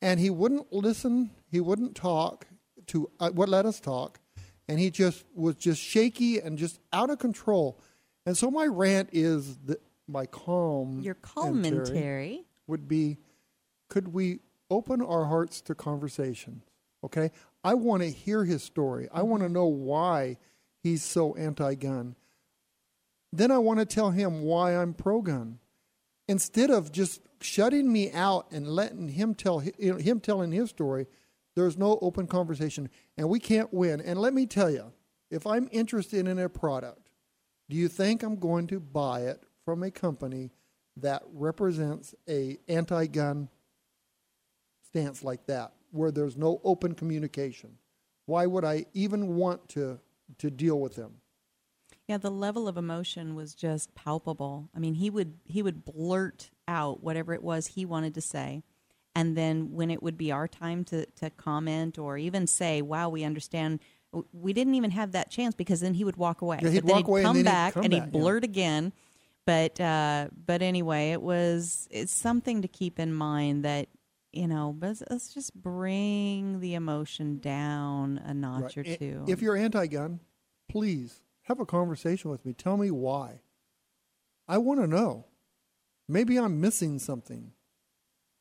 [0.00, 1.30] And he wouldn't listen.
[1.50, 2.46] He wouldn't talk
[2.88, 4.18] to uh, what let us talk,
[4.68, 7.78] and he just was just shaky and just out of control.
[8.26, 13.18] And so my rant is that my calm, Your commentary would be:
[13.88, 16.62] Could we open our hearts to conversation?
[17.04, 17.30] Okay,
[17.62, 19.08] I want to hear his story.
[19.12, 20.38] I want to know why
[20.82, 22.16] he's so anti-gun.
[23.32, 25.58] Then I want to tell him why I'm pro-gun
[26.28, 31.06] instead of just shutting me out and letting him tell him telling his story,
[31.56, 34.00] there's no open conversation, and we can't win.
[34.00, 34.92] And let me tell you,
[35.30, 37.10] if I'm interested in a product,
[37.68, 40.50] do you think I'm going to buy it from a company
[40.98, 43.48] that represents a anti-gun
[44.86, 47.78] stance like that, where there's no open communication?
[48.26, 49.98] Why would I even want to
[50.38, 51.21] to deal with them?
[52.12, 54.68] Yeah, the level of emotion was just palpable.
[54.76, 58.64] I mean, he would he would blurt out whatever it was he wanted to say,
[59.16, 63.08] and then when it would be our time to to comment or even say, "Wow,
[63.08, 63.80] we understand,"
[64.30, 66.58] we didn't even have that chance because then he would walk away.
[66.60, 68.20] Yeah, he'd walk away and come he'd back come and back, he'd yeah.
[68.20, 68.92] blurt again.
[69.46, 73.88] But uh, but anyway, it was it's something to keep in mind that
[74.32, 78.86] you know, let's, let's just bring the emotion down a notch Right.
[78.86, 79.24] or two.
[79.28, 80.20] If you're anti-gun,
[80.68, 82.52] please have a conversation with me.
[82.52, 83.40] Tell me why.
[84.48, 85.26] I want to know.
[86.08, 87.52] Maybe I'm missing something.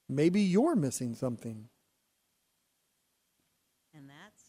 [0.10, 1.70] Maybe you're missing something.
[3.94, 4.44] And that's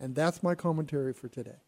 [0.00, 1.58] And that's my commentary for today.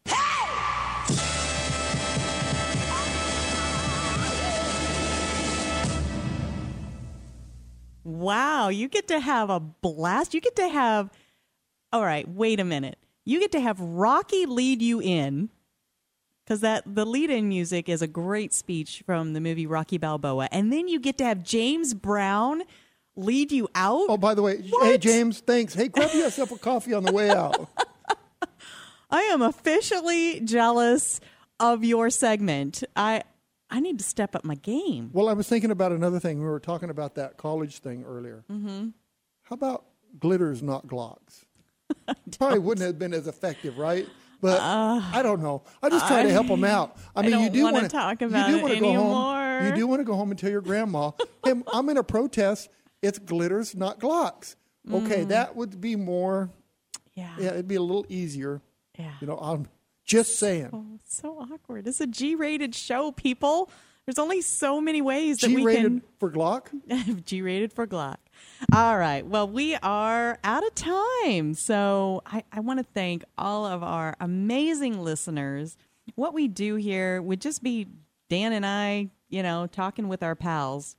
[8.03, 10.33] Wow, you get to have a blast.
[10.33, 11.11] You get to have.
[11.91, 12.97] All right, wait a minute.
[13.25, 15.49] You get to have Rocky lead you in
[16.47, 20.71] because that the lead-in music is a great speech from the movie Rocky Balboa, and
[20.71, 22.63] then you get to have James Brown
[23.17, 24.05] lead you out.
[24.07, 25.73] Oh, by the way, hey James, thanks.
[25.73, 27.69] Hey, grab yourself a coffee on the way out.
[29.11, 31.19] I am officially jealous
[31.59, 32.83] of your segment.
[32.95, 33.23] I
[33.69, 35.09] I need to step up my game.
[35.11, 36.39] Well, I was thinking about another thing.
[36.39, 38.45] We were talking about that college thing earlier.
[38.49, 38.89] Mm-hmm.
[39.43, 39.83] How about
[40.17, 41.43] glitters, not Glocks?
[42.37, 44.07] Probably wouldn't have been as effective, right?
[44.41, 45.63] But I don't know.
[45.81, 46.97] I just try to help them out.
[47.15, 49.65] I Uh, I mean, you do want talk you do it wanna go home.
[49.65, 51.11] You do want to go home and tell your grandma,
[51.43, 52.69] "Hey, I'm in a protest.
[53.01, 54.55] It's glitters, not Glocks."
[54.91, 55.27] Okay, Mm.
[55.29, 56.49] that would be more.
[57.15, 57.33] Yeah.
[57.39, 58.61] Yeah, it'd be a little easier.
[58.97, 59.11] Yeah.
[59.19, 59.67] You know, I'm
[60.05, 60.69] just saying.
[60.71, 61.87] Oh, so awkward.
[61.87, 63.69] It's a G-rated show, people.
[64.05, 66.67] There's only so many ways that we G-rated can for Glock.
[67.25, 68.17] G-rated for Glock.
[68.73, 69.25] All right.
[69.25, 71.53] Well, we are out of time.
[71.53, 75.77] So I, I want to thank all of our amazing listeners.
[76.15, 77.87] What we do here would just be
[78.29, 80.95] Dan and I, you know, talking with our pals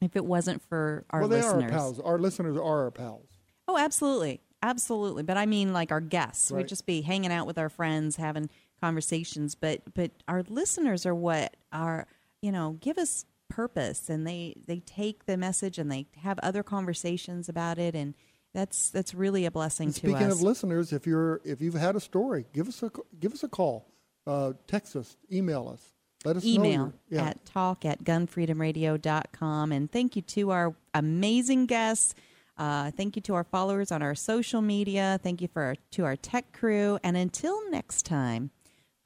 [0.00, 1.62] if it wasn't for our well, they listeners.
[1.62, 2.00] are our pals.
[2.00, 3.28] Our listeners are our pals.
[3.68, 4.40] Oh, absolutely.
[4.62, 5.22] Absolutely.
[5.22, 6.50] But I mean like our guests.
[6.50, 6.58] Right.
[6.58, 8.50] We'd just be hanging out with our friends, having
[8.80, 9.54] conversations.
[9.54, 12.06] But but our listeners are what are
[12.42, 16.62] you know, give us purpose and they they take the message and they have other
[16.62, 18.14] conversations about it and
[18.52, 21.96] that's that's really a blessing And to speaking of listeners, if you're if you've had
[21.96, 23.86] a story, give us a give us a call,
[24.26, 25.92] uh, text us, email us,
[26.24, 26.50] let us know.
[26.50, 27.26] email yeah.
[27.26, 29.72] at talk at gunfreedomradio.com.
[29.72, 32.14] And thank you to our amazing guests.
[32.58, 35.18] Uh, thank you to our followers on our social media.
[35.22, 36.98] Thank you for our, to our tech crew.
[37.02, 38.50] And until next time,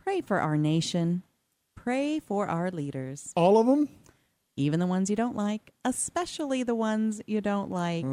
[0.03, 1.23] pray for our nation.
[1.77, 3.33] Pray for our leaders.
[3.37, 3.89] All of them?
[4.57, 8.05] Even the ones you don't like, especially the ones you don't like.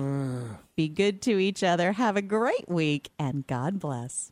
[0.75, 1.91] Be good to each other.
[1.91, 4.31] Have a great week, and God bless.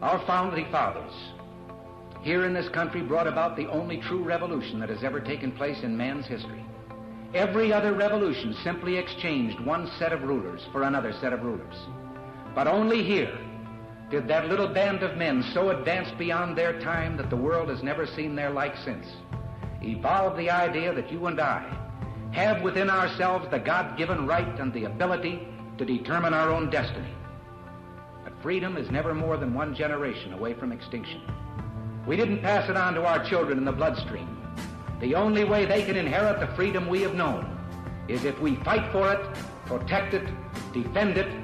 [0.00, 1.12] Our founding fathers
[2.22, 5.82] here in this country brought about the only true revolution that has ever taken place
[5.82, 6.64] in man's history.
[7.34, 11.74] Every other revolution simply exchanged one set of rulers for another set of rulers.
[12.54, 13.36] But only here
[14.14, 17.82] did that little band of men so advance beyond their time that the world has
[17.82, 19.08] never seen their like since
[19.82, 21.68] evolve the idea that you and I
[22.32, 25.48] have within ourselves the God-given right and the ability
[25.78, 27.12] to determine our own destiny.
[28.22, 31.20] But freedom is never more than one generation away from extinction.
[32.06, 34.28] We didn't pass it on to our children in the bloodstream.
[35.00, 37.58] The only way they can inherit the freedom we have known
[38.06, 39.36] is if we fight for it,
[39.66, 40.28] protect it,
[40.72, 41.43] defend it,